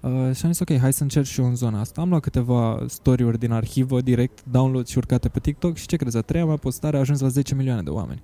[0.00, 2.00] Uh, și am zis, ok, hai să încerc și eu în zona asta.
[2.00, 6.16] Am luat câteva story-uri din arhivă, direct, download și urcate pe TikTok și ce crezi,
[6.16, 8.22] a treia mea postare a ajuns la 10 milioane de oameni.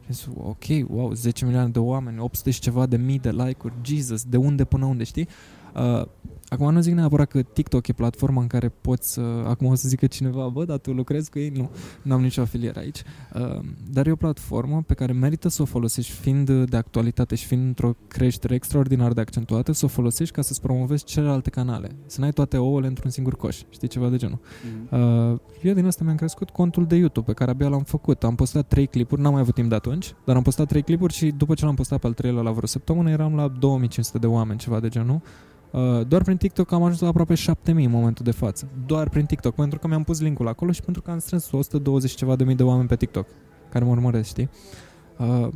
[0.00, 3.30] Și am zis, ok, wow, 10 milioane de oameni, 800 și ceva de mii de
[3.30, 5.28] like-uri, Jesus, de unde până unde, știi?
[5.74, 6.06] Uh,
[6.54, 9.20] Acum nu zic neapărat că TikTok e platforma în care poți să...
[9.46, 11.48] Acum o să zică cineva, bă, dar tu lucrezi cu ei?
[11.48, 11.70] Nu,
[12.02, 13.02] nu am nicio afiliere aici.
[13.34, 17.46] Uh, dar e o platformă pe care merită să o folosești fiind de actualitate și
[17.46, 21.90] fiind într-o creștere extraordinar de accentuată, să o folosești ca să-ți promovezi celelalte canale.
[22.06, 23.60] Să n-ai toate ouăle într-un singur coș.
[23.70, 24.38] Știi ceva de genul.
[24.90, 25.32] Mm.
[25.32, 28.24] Uh, eu din asta mi-am crescut contul de YouTube pe care abia l-am făcut.
[28.24, 31.12] Am postat trei clipuri, n-am mai avut timp de atunci, dar am postat trei clipuri
[31.12, 34.26] și după ce l-am postat pe al treilea la vreo săptămână eram la 2500 de
[34.26, 35.20] oameni, ceva de genul.
[35.74, 38.68] Uh, doar prin TikTok am ajuns la aproape 7000 în momentul de față.
[38.86, 42.14] Doar prin TikTok, pentru că mi-am pus linkul acolo și pentru că am strâns 120
[42.14, 43.26] ceva de mii de oameni pe TikTok
[43.70, 44.50] care mă urmăresc, știi?
[45.18, 45.48] Uh,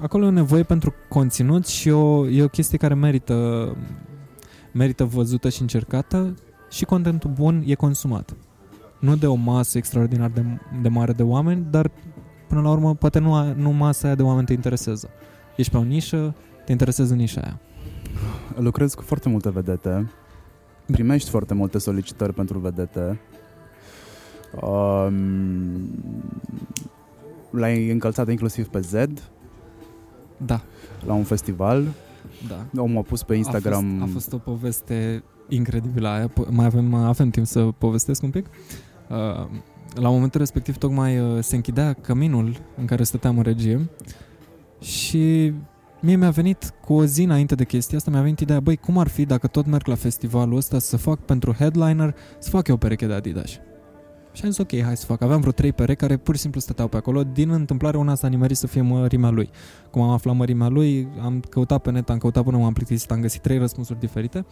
[0.00, 3.68] acolo e nevoie pentru conținut și o, e o chestie care merită,
[4.72, 6.34] merită văzută și încercată
[6.70, 8.36] și contentul bun e consumat.
[9.00, 10.44] Nu de o masă extraordinar de,
[10.82, 11.90] de mare de oameni, dar
[12.48, 15.08] până la urmă poate nu, nu masa aia de oameni te interesează.
[15.56, 16.34] Ești pe o nișă,
[16.64, 17.60] te interesează nișa aia.
[18.56, 20.10] Lucrez cu foarte multe vedete.
[20.86, 23.20] Primești foarte multe solicitări pentru vedete.
[24.60, 25.90] Um,
[27.50, 28.92] l-ai încălțat inclusiv pe Z.
[30.36, 30.60] Da.
[31.06, 31.86] La un festival.
[32.48, 32.80] Da.
[32.82, 34.02] Omul a pus pe Instagram...
[34.02, 36.30] A fost, a fost o poveste incredibilă aia.
[36.50, 38.46] Mai avem, avem timp să povestesc un pic?
[38.46, 39.46] Uh,
[39.94, 43.90] la momentul respectiv tocmai uh, se închidea căminul în care stăteam în regie
[44.80, 45.52] și
[46.02, 48.98] mie mi-a venit cu o zi înainte de chestia asta, mi-a venit ideea, băi, cum
[48.98, 52.74] ar fi dacă tot merg la festivalul ăsta să fac pentru headliner, să fac eu
[52.74, 53.50] o pereche de Adidas.
[54.32, 55.22] Și am zis, ok, hai să fac.
[55.22, 57.22] Aveam vreo trei perechi care pur și simplu stăteau pe acolo.
[57.24, 59.50] Din întâmplare, una s-a nimerit să fie mărimea lui.
[59.90, 63.20] Cum am aflat mărimea lui, am căutat pe net, am căutat până m-am plictisit, am
[63.20, 64.46] găsit trei răspunsuri diferite.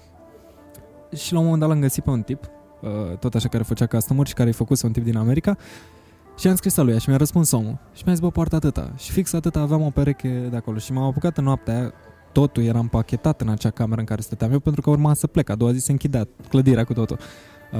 [1.16, 2.44] Și la un moment dat l-am găsit pe un tip,
[2.80, 5.56] uh, tot așa care făcea customer și care i făcuse un tip din America.
[6.40, 7.78] Și am scris lui și mi-a răspuns omul.
[7.94, 8.92] Și mi-a zis, bă, poartă atâta.
[8.96, 10.78] Și fix atâta aveam o pereche de acolo.
[10.78, 11.92] Și m-am apucat în noaptea aia,
[12.32, 15.48] totul era împachetat în acea cameră în care stăteam eu pentru că urma să plec.
[15.48, 17.18] A doua zi se închidea clădirea cu totul.
[17.72, 17.78] Uh,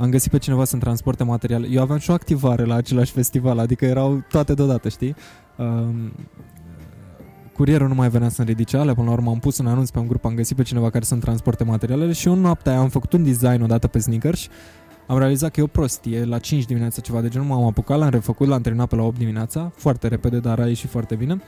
[0.00, 1.66] am găsit pe cineva să-mi transporte materiale.
[1.70, 5.14] Eu aveam și o activare la același festival, adică erau toate deodată, știi?
[5.56, 5.88] Uh,
[7.52, 9.98] curierul nu mai venea să-mi ridice alea, până la urmă am pus un anunț pe
[9.98, 12.88] un grup, am găsit pe cineva care să-mi transporte materialele și în noaptea aia am
[12.88, 14.48] făcut un design odată pe sneakers
[15.08, 18.08] am realizat că e o prostie, la 5 dimineața ceva de genul, m-am apucat, l-am
[18.08, 21.40] refăcut, l-am terminat pe la 8 dimineața, foarte repede, dar a ieșit foarte bine.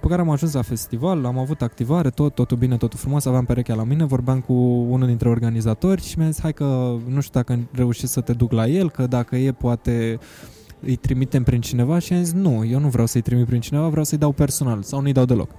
[0.00, 3.44] Pe care am ajuns la festival, am avut activare, tot, totul bine, totul frumos, aveam
[3.44, 4.52] perechea la mine, vorbeam cu
[4.88, 8.52] unul dintre organizatori și mi-a zis, hai că nu știu dacă reușești să te duc
[8.52, 10.18] la el, că dacă e, poate
[10.80, 13.88] îi trimitem prin cineva și am zis, nu, eu nu vreau să-i trimit prin cineva,
[13.88, 15.50] vreau să-i dau personal sau nu-i dau deloc.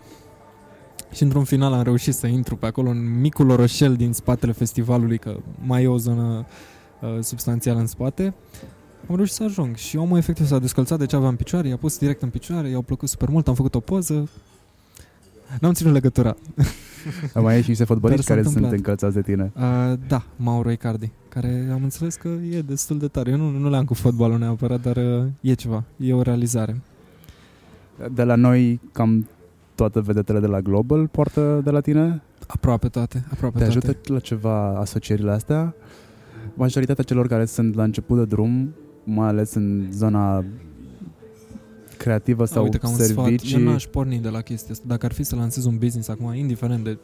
[1.12, 5.18] Și într-un final am reușit să intru pe acolo în micul orășel din spatele festivalului,
[5.18, 6.46] că mai e o zonă
[7.02, 8.34] uh, substanțială în spate.
[9.10, 11.78] Am reușit să ajung și omul efectiv s-a descălțat de ce aveam în picioare, i-a
[11.78, 14.30] pus direct în picioare, i-au plăcut super mult, am făcut o poză.
[15.60, 16.36] N-am ținut legătura.
[17.34, 19.52] Am mai și niște fotbaliști care sunt încălțați de tine.
[19.56, 23.32] Uh, da, Mauro Icardi, care am înțeles că e destul de tare.
[23.32, 26.82] Eu nu, nu le-am cu fotbalul neapărat, dar uh, e ceva, e o realizare.
[28.14, 29.28] De la noi, cam
[29.76, 32.22] toate vedetele de la Global poartă de la tine?
[32.48, 33.88] Aproape toate, aproape Te toate.
[33.88, 35.74] ajută la ceva asocierile astea?
[36.58, 40.46] Majoritatea celor care sunt la început de drum, mai ales în zona
[41.98, 43.48] creativă sau Uite, ca un servicii...
[43.48, 44.86] Sfat, eu n-aș porni de la chestia asta.
[44.88, 46.98] Dacă ar fi să lansez un business acum, indiferent de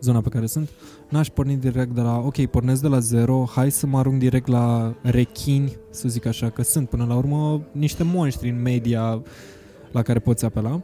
[0.00, 0.68] zona pe care sunt,
[1.08, 4.46] n-aș porni direct de la, ok, pornesc de la zero, hai să mă arunc direct
[4.46, 9.22] la rechini, să zic așa, că sunt până la urmă niște monștri în media
[9.92, 10.82] la care poți apela.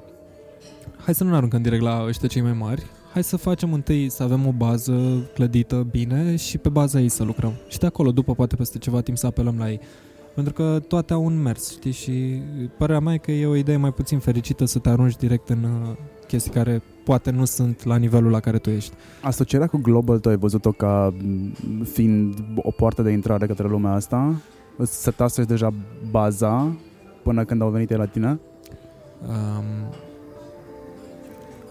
[1.04, 4.08] Hai să nu ne aruncăm direct la ăștia cei mai mari, hai să facem întâi
[4.08, 7.52] să avem o bază clădită bine și pe baza ei să lucrăm.
[7.68, 9.80] Și de acolo, după, poate peste ceva timp să apelăm la ei.
[10.34, 11.90] Pentru că toate au un mers, știi?
[11.90, 12.42] Și
[12.76, 15.62] părerea mea e că e o idee mai puțin fericită să te arunci direct în
[15.64, 15.96] uh,
[16.26, 18.92] chestii care poate nu sunt la nivelul la care tu ești.
[19.22, 23.92] Asocierea cu Global, tu ai văzut-o ca mm, fiind o poartă de intrare către lumea
[23.92, 24.40] asta?
[24.76, 25.72] Îți setase deja
[26.10, 26.76] baza
[27.22, 28.40] până când au venit la tine?
[29.28, 29.94] Um,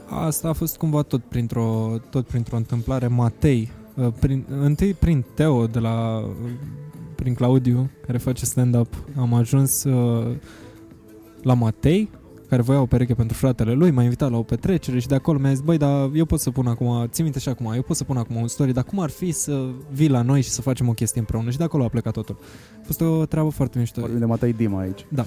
[0.09, 3.07] Asta a fost cumva tot printr-o, tot printr-o întâmplare.
[3.07, 6.23] Matei, uh, prin, întâi prin Teo de la
[7.15, 10.35] prin Claudiu, care face stand-up, am ajuns uh,
[11.41, 12.09] la Matei,
[12.49, 15.39] care voia o pereche pentru fratele lui, m-a invitat la o petrecere și de acolo
[15.39, 17.95] mi-a zis, băi, dar eu pot să pun acum, ții minte și acum, eu pot
[17.95, 20.61] să pun acum un story, dar cum ar fi să vii la noi și să
[20.61, 21.49] facem o chestie împreună?
[21.49, 22.37] Și de acolo a plecat totul.
[22.81, 24.01] A fost o treabă foarte mișto.
[24.01, 25.05] Vorbim de Matei Dima aici.
[25.09, 25.25] Da.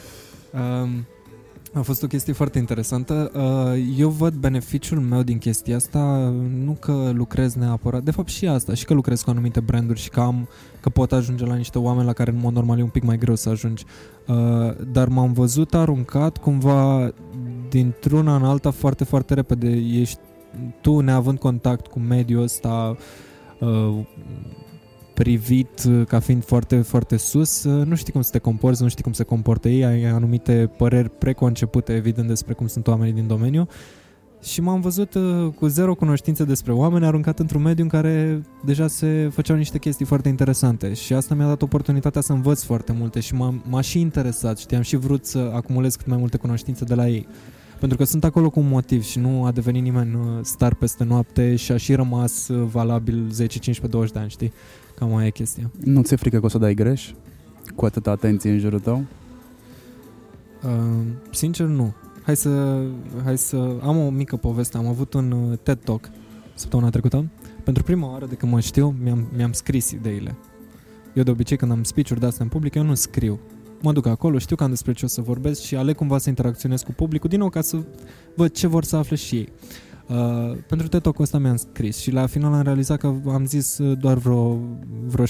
[0.83, 1.07] Um,
[1.73, 3.31] a fost o chestie foarte interesantă.
[3.35, 6.33] Uh, eu văd beneficiul meu din chestia asta,
[6.65, 10.09] nu că lucrez neapărat, de fapt și asta, și că lucrez cu anumite branduri și
[10.09, 10.49] că am,
[10.81, 13.19] că pot ajunge la niște oameni la care în mod normal e un pic mai
[13.19, 13.85] greu să ajungi.
[14.27, 14.37] Uh,
[14.93, 17.13] dar m-am văzut aruncat cumva
[17.69, 19.69] dintr-una în alta foarte, foarte repede.
[19.71, 20.19] Ești
[20.81, 22.97] tu neavând contact cu mediul ăsta,
[23.61, 23.99] uh,
[25.23, 28.89] privit uh, ca fiind foarte, foarte sus, uh, nu știi cum să te comporți, nu
[28.89, 33.27] știi cum se comportă ei, ai anumite păreri preconcepute, evident, despre cum sunt oamenii din
[33.27, 33.69] domeniu
[34.43, 38.87] și m-am văzut uh, cu zero cunoștințe despre oameni aruncat într-un mediu în care deja
[38.87, 43.21] se făceau niște chestii foarte interesante și asta mi-a dat oportunitatea să învăț foarte multe
[43.21, 46.85] și m-a, m-a și interesat, știi, am și vrut să acumulez cât mai multe cunoștințe
[46.85, 47.27] de la ei.
[47.79, 51.57] Pentru că sunt acolo cu un motiv și nu a devenit nimeni star peste noapte
[51.57, 54.53] și a și rămas valabil 10, 15, 20 de ani, știi?
[55.01, 55.71] Cam mai e chestia.
[55.85, 57.13] Nu ți-e frică că o să dai greș?
[57.77, 59.05] Cu atâta atenție în jurul tău?
[60.65, 61.93] Uh, sincer, nu.
[62.23, 62.83] Hai să,
[63.25, 63.77] hai să...
[63.83, 64.77] Am o mică poveste.
[64.77, 66.11] Am avut un uh, TED Talk
[66.55, 67.31] săptămâna trecută.
[67.65, 70.37] Pentru prima oară de când mă știu, mi-am, mi-am scris ideile.
[71.15, 73.39] Eu de obicei când am speech-uri de-astea în public, eu nu scriu.
[73.83, 76.83] Mă duc acolo, știu cam despre ce o să vorbesc și aleg cumva să interacționez
[76.83, 77.83] cu publicul, din nou ca să
[78.37, 79.49] văd ce vor să afle și ei.
[79.53, 79.90] Uh,
[80.67, 83.99] pentru TED Talk ăsta mi-am scris și la final am realizat că am zis uh,
[83.99, 84.59] doar vreo,
[85.07, 85.29] vreo 70%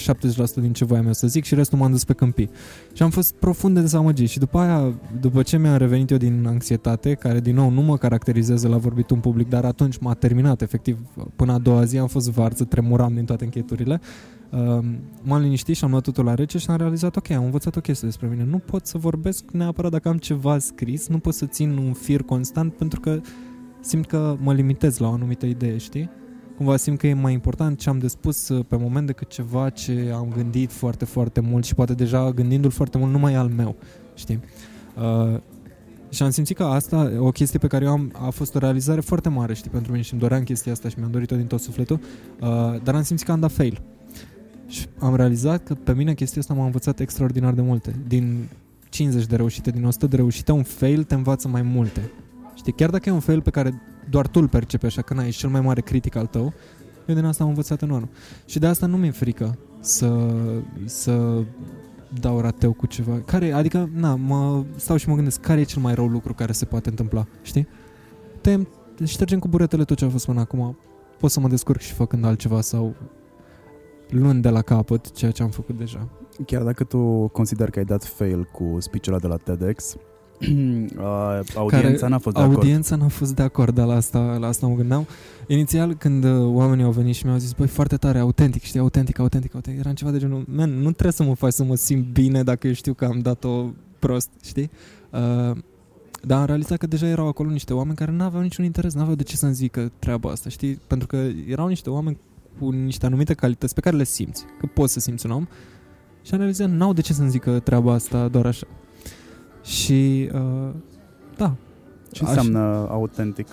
[0.55, 2.49] din ce voiam eu să zic și restul m-am dus pe câmpii.
[2.93, 6.45] Și am fost profund de dezamăgit și după aia, după ce mi-am revenit eu din
[6.47, 10.61] anxietate, care din nou nu mă caracterizează la vorbit un public, dar atunci m-a terminat
[10.61, 10.99] efectiv
[11.35, 14.01] până a doua zi, am fost varză, tremuram din toate încheturile,
[14.49, 14.59] uh,
[15.23, 17.81] m-am liniștit și am luat totul la rece și am realizat, ok, am învățat o
[17.81, 18.43] chestie despre mine.
[18.49, 22.21] Nu pot să vorbesc neapărat dacă am ceva scris, nu pot să țin un fir
[22.21, 23.19] constant pentru că
[23.81, 26.09] simt că mă limitez la o anumită idee, știi?
[26.57, 29.69] Cumva simt că e mai important ce am de spus uh, pe moment decât ceva
[29.69, 33.35] ce am gândit foarte, foarte mult și poate deja gândindu-l foarte mult nu mai e
[33.35, 33.75] al meu,
[34.13, 34.39] știi?
[34.97, 35.39] Uh,
[36.09, 39.01] și am simțit că asta, o chestie pe care eu am, a fost o realizare
[39.01, 41.59] foarte mare, știi, pentru mine și îmi doream chestia asta și mi-am dorit-o din tot
[41.59, 41.99] sufletul,
[42.41, 42.47] uh,
[42.83, 43.81] dar am simțit că am dat fail.
[44.67, 47.95] Și am realizat că pe mine chestia asta m-a învățat extraordinar de multe.
[48.07, 48.47] Din
[48.89, 52.11] 50 de reușite, din 100 de reușite, un fail te învață mai multe.
[52.61, 55.29] Știi, chiar dacă e un fel pe care doar tu îl percepi așa, că n-ai
[55.29, 56.53] cel mai mare critic al tău,
[57.07, 58.09] eu din asta am învățat enorm.
[58.45, 60.33] Și de asta nu mi-e frică să,
[60.85, 61.43] să
[62.19, 63.21] dau rateu cu ceva.
[63.25, 66.51] Care, adică, na, mă stau și mă gândesc care e cel mai rău lucru care
[66.51, 67.67] se poate întâmpla, știi?
[68.41, 68.67] Tem,
[69.03, 70.77] ștergem cu buretele tot ce a fost până acum.
[71.19, 72.95] Pot să mă descurc și făcând altceva sau
[74.09, 76.07] luând de la capăt ceea ce am făcut deja.
[76.45, 80.01] Chiar dacă tu consideri că ai dat fail cu speech de la TEDx, uh,
[81.55, 82.57] audiența care, n-a fost de acord.
[82.57, 85.07] Audiența n-a fost de acord, dar la asta, la asta mă gândeam.
[85.47, 89.19] Inițial, când uh, oamenii au venit și mi-au zis, băi, foarte tare, autentic, știi, autentic,
[89.19, 92.05] autentic, autentic, era ceva de genul, man, nu trebuie să mă faci să mă simt
[92.05, 93.65] bine dacă eu știu că am dat-o
[93.99, 94.69] prost, știi?
[95.09, 95.57] Uh,
[96.23, 99.01] dar am realizat că deja erau acolo niște oameni care nu aveau niciun interes, nu
[99.01, 100.79] aveau de ce să-mi zică treaba asta, știi?
[100.87, 101.17] Pentru că
[101.47, 102.17] erau niște oameni
[102.59, 105.47] cu niște anumite calități pe care le simți, că poți să simți un om
[106.21, 108.67] și am realizat, n-au de ce să-mi zică treaba asta doar așa.
[109.63, 110.69] Și uh,
[111.37, 111.55] da.
[112.11, 112.89] Ce înseamnă Aș...
[112.89, 113.47] autentic?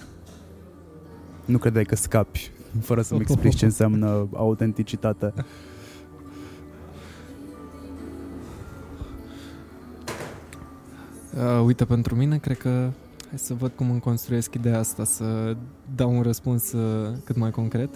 [1.44, 2.50] Nu credeai că scapi
[2.88, 5.32] fără să-mi explici ce înseamnă autenticitate.
[11.34, 12.90] Uh, uite, pentru mine, cred că
[13.28, 15.56] hai să văd cum îmi construiesc ideea asta, să
[15.94, 17.88] dau un răspuns uh, cât mai concret.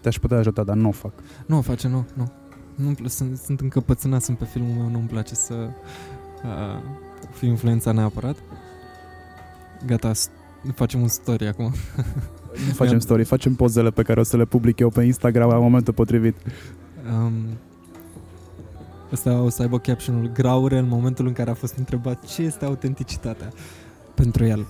[0.00, 1.12] Te-aș putea ajuta, dar nu o fac.
[1.46, 2.30] Nu o face, nu, nu
[2.76, 6.82] nu sunt, sunt încăpățânat, sunt pe filmul meu, nu-mi place să uh,
[7.30, 8.36] fiu influența neapărat.
[9.86, 10.12] Gata,
[10.74, 11.72] facem un story acum.
[12.66, 15.58] Nu facem story, facem pozele pe care o să le public eu pe Instagram la
[15.58, 16.36] momentul potrivit.
[17.12, 17.32] Um,
[19.12, 22.64] Asta o să aibă captionul Graure în momentul în care a fost întrebat ce este
[22.64, 23.52] autenticitatea
[24.14, 24.66] pentru el.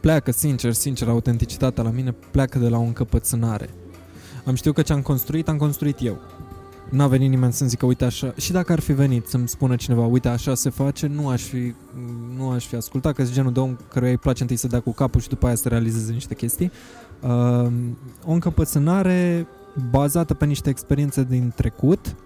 [0.00, 3.68] Pleacă, sincer, sincer, autenticitatea la mine pleacă de la o încăpățânare.
[4.44, 6.18] Am știut că ce am construit, am construit eu.
[6.90, 10.06] N-a venit nimeni să-mi zică, uite așa, și dacă ar fi venit să-mi spună cineva,
[10.06, 11.74] uite așa se face, nu aș fi,
[12.36, 14.80] nu aș fi ascultat, că sunt genul de om căruia îi place întâi să dea
[14.80, 16.70] cu capul și după aia să realizeze niște chestii.
[17.20, 17.72] Uh,
[18.26, 19.46] o încăpățânare
[19.90, 22.16] bazată pe niște experiențe din trecut,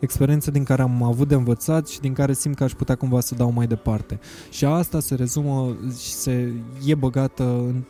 [0.00, 3.20] experiențe din care am avut de învățat și din care simt că aș putea cumva
[3.20, 4.20] să dau mai departe.
[4.50, 6.52] Și asta se rezumă și se
[6.84, 7.82] e băgată în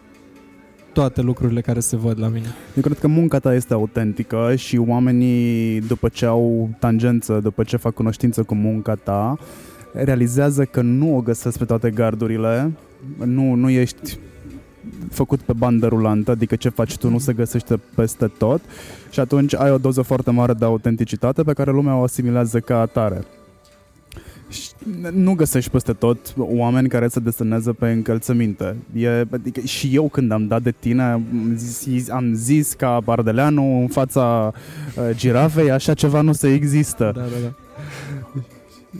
[0.96, 2.46] toate lucrurile care se văd la mine.
[2.74, 7.76] Eu cred că munca ta este autentică și oamenii, după ce au tangență, după ce
[7.76, 9.38] fac cunoștință cu munca ta,
[9.92, 12.72] realizează că nu o găsesc pe toate gardurile,
[13.24, 14.18] nu, nu ești
[15.10, 18.60] făcut pe bandă rulantă, adică ce faci tu nu se găsește peste tot
[19.10, 22.80] și atunci ai o doză foarte mare de autenticitate pe care lumea o asimilează ca
[22.80, 23.24] atare
[25.12, 28.76] nu găsești peste tot oameni care să deseneze pe încălțăminte.
[28.96, 33.80] E, adică și eu când am dat de tine am zis, am zis ca Bardeleanu
[33.80, 34.52] în fața
[34.96, 37.12] uh, girafei, așa ceva nu se există.
[37.14, 37.52] Da, da, da.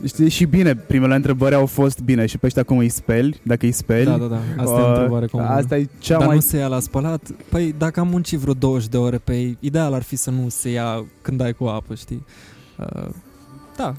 [0.05, 3.65] Știi, și bine, primele întrebări au fost bine și pe ăștia cum îi speli, dacă
[3.65, 4.05] îi speli.
[4.05, 4.39] Da, da, da.
[4.57, 5.49] Asta uh, e întrebare comună.
[5.49, 6.35] Asta e cea Dar mai...
[6.35, 7.29] nu se ia la spălat?
[7.49, 10.49] Păi dacă am muncit vreo 20 de ore pe ei, ideal ar fi să nu
[10.49, 12.25] se ia când ai cu apă, știi?
[12.77, 13.09] Uh,
[13.77, 13.93] da.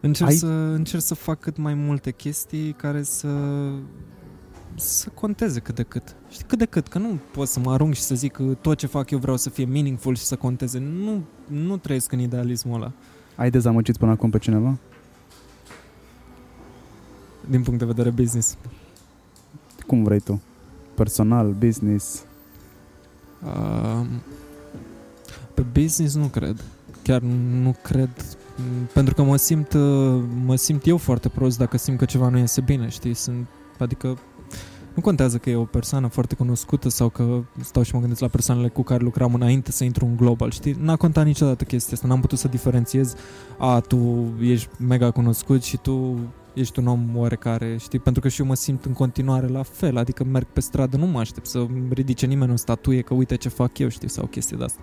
[0.00, 0.36] Încerc, ai...
[0.36, 3.28] să, încerc să fac cât mai multe chestii care să
[4.74, 6.16] să conteze cât de cât.
[6.30, 8.78] Știi, cât de cât, că nu pot să mă arunc și să zic că tot
[8.78, 10.78] ce fac eu vreau să fie meaningful și să conteze.
[10.78, 12.92] Nu, nu trăiesc în idealismul ăla.
[13.36, 14.78] Ai dezamăgit până acum pe cineva?
[17.48, 18.56] Din punct de vedere business.
[19.86, 20.42] Cum vrei tu?
[20.94, 22.24] Personal, business?
[23.44, 24.06] Uh,
[25.54, 26.64] pe business nu cred.
[27.02, 27.20] Chiar
[27.62, 28.10] nu cred
[28.92, 29.74] pentru că mă simt,
[30.44, 33.14] mă simt eu foarte prost dacă simt că ceva nu iese bine, știi?
[33.14, 33.46] Sunt,
[33.78, 34.18] adică
[34.94, 38.28] nu contează că e o persoană foarte cunoscută sau că stau și mă gândesc la
[38.28, 40.76] persoanele cu care lucram înainte să intru în global, știi?
[40.80, 43.14] N-a contat niciodată chestia asta, n-am putut să diferențiez
[43.58, 46.18] a, tu ești mega cunoscut și tu
[46.54, 47.98] ești un om oarecare, știi?
[47.98, 51.06] Pentru că și eu mă simt în continuare la fel, adică merg pe stradă, nu
[51.06, 54.08] mă aștept să ridice nimeni o statuie că uite ce fac eu, știi?
[54.08, 54.80] Sau chestii de asta.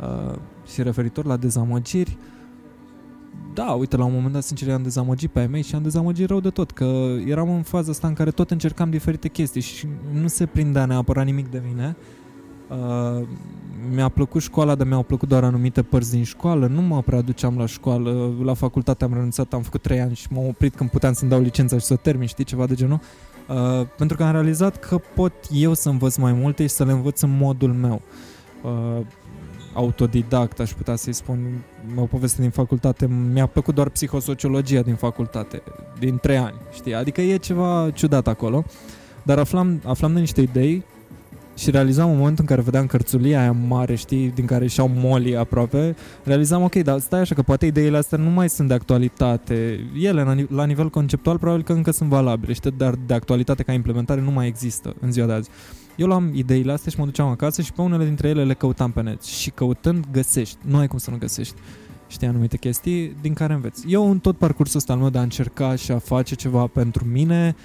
[0.00, 0.38] Uh,
[0.72, 2.37] și referitor la dezamăgiri, uh,
[3.64, 6.28] da, uite, la un moment dat, sincer, am dezamăgit pe ai mei și am dezamăgit
[6.28, 6.84] rău de tot, că
[7.26, 11.24] eram în faza asta în care tot încercam diferite chestii și nu se prindea neapărat
[11.24, 11.96] nimic de mine.
[12.68, 13.26] Uh,
[13.94, 17.58] mi-a plăcut școala, dar mi-au plăcut doar anumite părți din școală, nu mă prea duceam
[17.58, 21.12] la școală, la facultate am renunțat, am făcut 3 ani și m-am oprit când puteam
[21.12, 23.00] să-mi dau licența și să termin, știi, ceva de genul.
[23.48, 26.92] Uh, pentru că am realizat că pot eu să învăț mai multe și să le
[26.92, 28.02] învăț în modul meu.
[28.62, 29.06] Uh,
[29.72, 31.64] autodidact, aș putea să-i spun,
[31.96, 35.62] o poveste din facultate, mi-a plăcut doar psihosociologia din facultate,
[35.98, 36.94] din trei ani, știi?
[36.94, 38.64] Adică e ceva ciudat acolo,
[39.22, 40.84] dar aflam, aflam de niște idei
[41.58, 45.36] și realizam în momentul în care vedeam cărțulia aia mare, știi, din care și-au moli
[45.36, 49.80] aproape, realizam, ok, dar stai așa că poate ideile astea nu mai sunt de actualitate.
[50.00, 54.20] Ele, la nivel conceptual, probabil că încă sunt valabile, știi, dar de actualitate ca implementare
[54.20, 55.50] nu mai există în ziua de azi.
[55.96, 58.90] Eu luam ideile astea și mă duceam acasă și pe unele dintre ele le căutam
[58.90, 59.22] pe net.
[59.22, 60.56] Și căutând găsești.
[60.64, 61.54] Nu ai cum să nu găsești.
[62.06, 63.84] Știi anumite chestii din care înveți.
[63.88, 67.04] Eu în tot parcursul ăsta al meu de a încerca și a face ceva pentru
[67.04, 67.56] mine,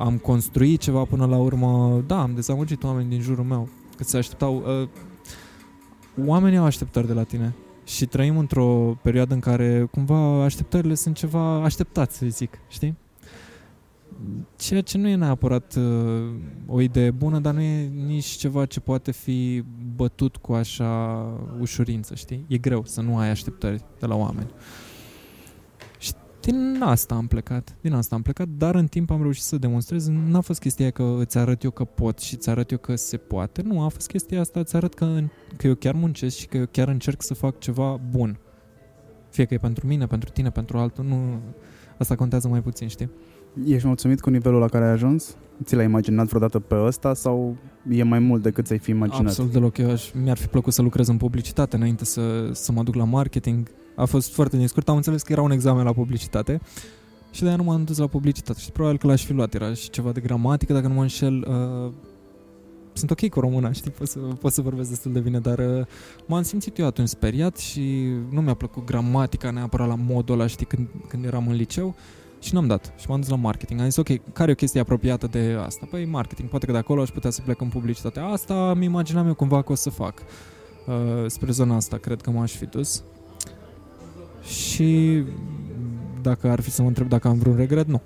[0.00, 2.02] am construit ceva până la urmă.
[2.06, 3.68] Da, am dezamăgit oameni din jurul meu.
[3.96, 4.56] Că se așteptau...
[4.56, 4.88] Uh,
[6.26, 7.54] oamenii au așteptări de la tine.
[7.84, 12.96] Și trăim într-o perioadă în care cumva așteptările sunt ceva așteptat, să zic, știi?
[14.56, 16.30] ceea ce nu e neapărat uh,
[16.66, 19.64] o idee bună, dar nu e nici ceva ce poate fi
[19.96, 21.22] bătut cu așa
[21.60, 22.44] ușurință, știi?
[22.48, 24.48] E greu să nu ai așteptări de la oameni.
[24.48, 24.79] Și
[26.50, 30.08] din asta am plecat, din asta am plecat, dar în timp am reușit să demonstrez,
[30.08, 33.16] n-a fost chestia că îți arăt eu că pot și îți arăt eu că se
[33.16, 35.20] poate, nu, a fost chestia asta, îți arăt că,
[35.56, 38.38] că eu chiar muncesc și că eu chiar încerc să fac ceva bun.
[39.30, 41.40] Fie că e pentru mine, pentru tine, pentru altul, nu...
[41.98, 43.10] Asta contează mai puțin, știi?
[43.66, 45.36] Ești mulțumit cu nivelul la care ai ajuns?
[45.64, 47.56] Ți l-ai imaginat vreodată pe ăsta sau
[47.90, 49.26] e mai mult decât ți-ai fi imaginat?
[49.26, 49.78] Absolut deloc.
[49.78, 53.04] Eu aș, mi-ar fi plăcut să lucrez în publicitate înainte să, să mă duc la
[53.04, 53.70] marketing.
[53.96, 54.88] A fost foarte din scurt.
[54.88, 56.60] Am înțeles că era un examen la publicitate
[57.30, 58.60] și de-aia nu m-am dus la publicitate.
[58.60, 59.54] Și probabil că l-aș fi luat.
[59.54, 61.46] Era și ceva de gramatică, dacă nu mă înșel.
[61.48, 61.92] Uh,
[62.92, 65.86] sunt ok cu româna, știi, pot să, pot să vorbesc destul de bine, dar uh,
[66.26, 70.66] m-am simțit eu atunci speriat și nu mi-a plăcut gramatica neapărat la modul ăla, știi,
[70.66, 71.86] când, când eram în liceu.
[71.86, 71.94] Uh,
[72.40, 72.92] și n-am dat.
[72.96, 73.80] Și m-am dus la marketing.
[73.80, 75.86] Am zis, ok, care e o chestie apropiată de asta?
[75.90, 76.48] Păi marketing.
[76.48, 78.20] Poate că de acolo aș putea să plec în publicitate.
[78.20, 80.22] Asta mi imaginam eu cumva că o să fac.
[80.86, 80.94] Uh,
[81.26, 83.02] spre zona asta cred că m-aș fi dus.
[84.42, 85.22] Și
[86.22, 88.00] dacă ar fi să mă întreb dacă am vreun regret, nu.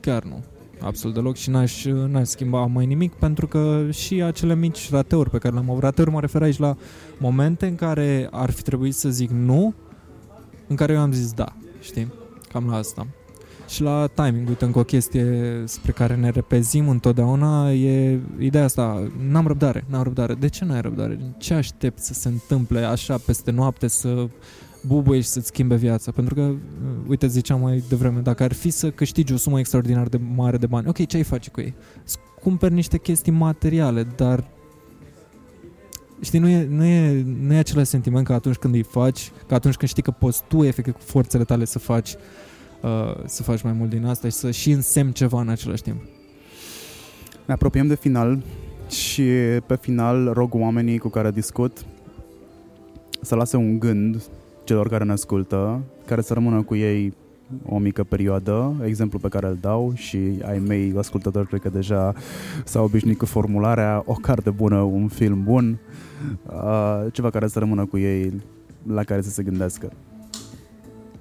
[0.00, 0.44] Chiar nu.
[0.80, 5.38] Absolut deloc și n-aș, n-aș schimba mai nimic pentru că și acele mici rateuri pe
[5.38, 6.76] care le-am avut, rateuri mă refer aici la
[7.18, 9.74] momente în care ar fi trebuit să zic nu,
[10.66, 12.12] în care eu am zis da, știi?
[12.48, 13.06] Cam la asta.
[13.68, 19.10] Și la timing, uite, încă o chestie spre care ne repezim întotdeauna e ideea asta,
[19.28, 20.34] n-am răbdare, n-am răbdare.
[20.34, 21.18] De ce n-ai răbdare?
[21.38, 24.28] Ce aștept să se întâmple așa peste noapte să
[24.86, 26.10] bubuie și să-ți schimbe viața?
[26.10, 26.54] Pentru că,
[27.06, 30.66] uite, ziceam mai devreme, dacă ar fi să câștigi o sumă extraordinar de mare de
[30.66, 31.74] bani, ok, ce ai face cu ei?
[32.04, 34.48] Îți cumperi niște chestii materiale, dar
[36.20, 39.54] știi, nu e, nu, e, nu e același sentiment ca atunci când îi faci, ca
[39.54, 42.14] atunci când știi că poți tu, efectiv, cu forțele tale să faci
[42.82, 46.02] uh, să faci mai mult din asta și să și însemn ceva în același timp.
[47.46, 48.42] Ne apropiem de final
[48.88, 49.22] și
[49.66, 51.84] pe final rog oamenii cu care discut
[53.20, 54.22] să lase un gând
[54.66, 57.14] celor care ne ascultă, care să rămână cu ei
[57.68, 62.12] o mică perioadă, exemplu pe care îl dau și ai mei ascultători cred că deja
[62.64, 65.78] s-au obișnuit cu formularea o carte bună, un film bun,
[66.46, 68.42] uh, ceva care să rămână cu ei,
[68.86, 69.92] la care să se gândească.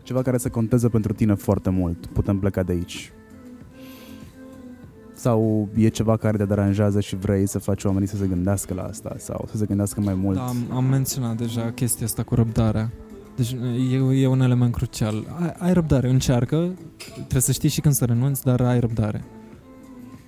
[0.03, 2.05] Ceva care să conteze pentru tine foarte mult.
[2.05, 3.11] Putem pleca de aici.
[5.13, 8.83] Sau e ceva care te deranjează și vrei să faci oamenii să se gândească la
[8.83, 10.37] asta sau să se gândească mai mult?
[10.37, 12.91] Da, am, am menționat deja chestia asta cu răbdarea.
[13.35, 13.55] Deci
[13.91, 15.35] e, e un element crucial.
[15.41, 16.73] Ai, ai răbdare, încearcă,
[17.13, 19.23] trebuie să știi și când să renunți, dar ai răbdare.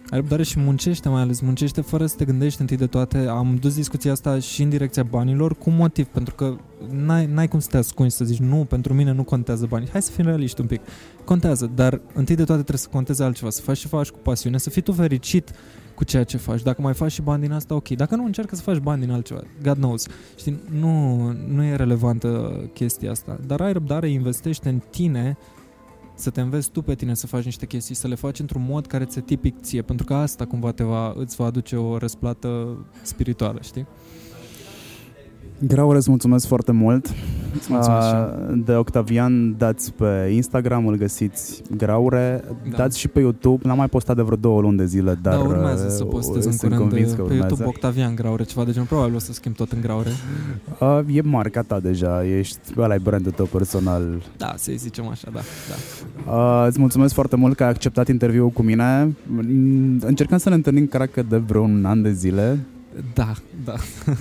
[0.09, 3.17] Ai răbdare și muncește mai ales, muncește fără să te gândești întâi de toate.
[3.17, 6.55] Am dus discuția asta și în direcția banilor cu motiv, pentru că
[6.91, 9.89] n-ai, n-ai cum să te ascunzi, să zici nu, pentru mine nu contează banii.
[9.91, 10.81] Hai să fim realiști un pic.
[11.25, 14.57] Contează, dar întâi de toate trebuie să conteze altceva, să faci ce faci cu pasiune,
[14.57, 15.51] să fii tu fericit
[15.97, 16.61] cu ceea ce faci.
[16.61, 17.89] Dacă mai faci și bani din asta, ok.
[17.89, 19.41] Dacă nu, încearcă să faci bani din altceva.
[19.63, 20.07] God knows.
[20.35, 21.17] Știi, nu,
[21.47, 23.39] nu e relevantă chestia asta.
[23.47, 25.37] Dar ai răbdare, investește în tine,
[26.15, 28.85] să te înveți tu pe tine să faci niște chestii, să le faci într-un mod
[28.85, 32.77] care ți-e tipic ție, pentru că asta cumva te va, îți va aduce o răsplată
[33.01, 33.87] spirituală, știi?
[35.59, 37.13] Graure, îți mulțumesc foarte mult.
[37.51, 37.89] Mulțumesc
[38.65, 42.77] de Octavian dați pe Instagram, îl găsiți Graure, da.
[42.77, 43.67] dați și pe YouTube.
[43.67, 46.55] N-am mai postat de vreo două luni de zile, dar da, urmează să postez în
[46.55, 48.87] curând convins că pe YouTube Octavian Graure, ceva de genul.
[48.87, 50.09] Probabil o să schimb tot în Graure.
[50.79, 54.03] Uh, e marca ta deja, ești ăla e brandul tău personal.
[54.37, 55.39] Da, să zicem așa, da.
[55.69, 56.31] da.
[56.31, 59.15] Uh, îți mulțumesc foarte mult că ai acceptat interviul cu mine.
[59.99, 62.59] Încercăm să ne întâlnim, cred că de vreo un an de zile.
[63.13, 63.33] Da,
[63.63, 63.73] da.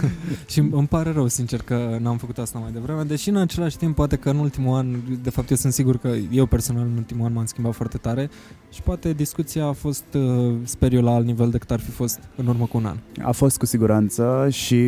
[0.50, 3.94] și îmi pare rău, sincer, că n-am făcut asta mai devreme, deși în același timp
[3.94, 4.86] poate că în ultimul an,
[5.22, 8.30] de fapt eu sunt sigur că eu personal în ultimul an m-am schimbat foarte tare
[8.72, 12.20] și poate discuția a fost, uh, sper eu, la alt nivel decât ar fi fost
[12.36, 12.96] în urmă cu un an.
[13.22, 14.82] A fost cu siguranță și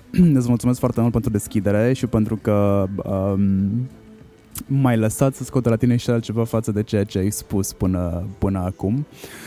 [0.38, 3.88] îți mulțumesc foarte mult pentru deschidere și pentru că um,
[4.66, 8.26] mai lăsat să scot la tine și altceva față de ceea ce ai spus până,
[8.38, 8.94] până acum.
[8.94, 9.43] Uh,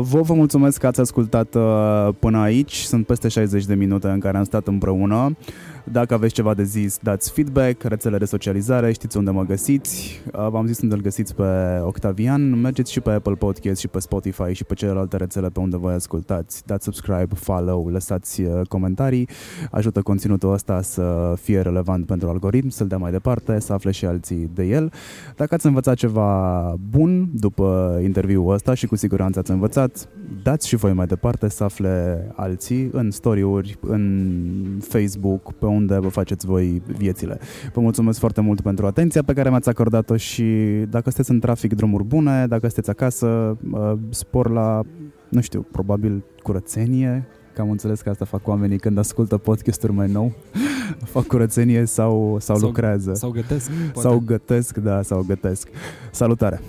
[0.00, 2.74] vă vă mulțumesc că ați ascultat uh, până aici.
[2.74, 5.36] Sunt peste 60 de minute în care am stat împreună.
[5.84, 10.22] Dacă aveți ceva de zis, dați feedback, rețele de socializare, știți unde mă găsiți.
[10.32, 12.60] Uh, v-am zis unde îl găsiți pe Octavian.
[12.60, 15.94] Mergeți și pe Apple Podcast și pe Spotify și pe celelalte rețele pe unde voi
[15.94, 16.66] ascultați.
[16.66, 19.28] Dați subscribe, follow, lăsați uh, comentarii.
[19.70, 24.04] Ajută conținutul ăsta să fie relevant pentru algoritm, să-l dea mai departe, să afle și
[24.04, 24.92] alții de el.
[25.36, 30.08] Dacă ați învățat ceva bun după interviul ăsta și cu siguranță ați învățat,
[30.42, 36.08] dați și voi mai departe să afle alții în story-uri, în Facebook, pe unde vă
[36.08, 37.38] faceți voi viețile.
[37.72, 40.44] Vă mulțumesc foarte mult pentru atenția pe care mi-ați acordat-o și
[40.88, 43.56] dacă sunteți în trafic, drumuri bune, dacă sunteți acasă,
[44.10, 44.82] spor la,
[45.28, 50.10] nu știu, probabil curățenie, că am înțeles că asta fac oamenii când ascultă podcasturi mai
[50.10, 50.32] nou.
[51.14, 53.14] fac curățenie sau, sau, sau lucrează.
[53.14, 53.70] Sau gătesc.
[53.92, 54.08] Poate.
[54.08, 55.68] Sau gătesc, da, sau gătesc.
[56.10, 56.60] Salutare!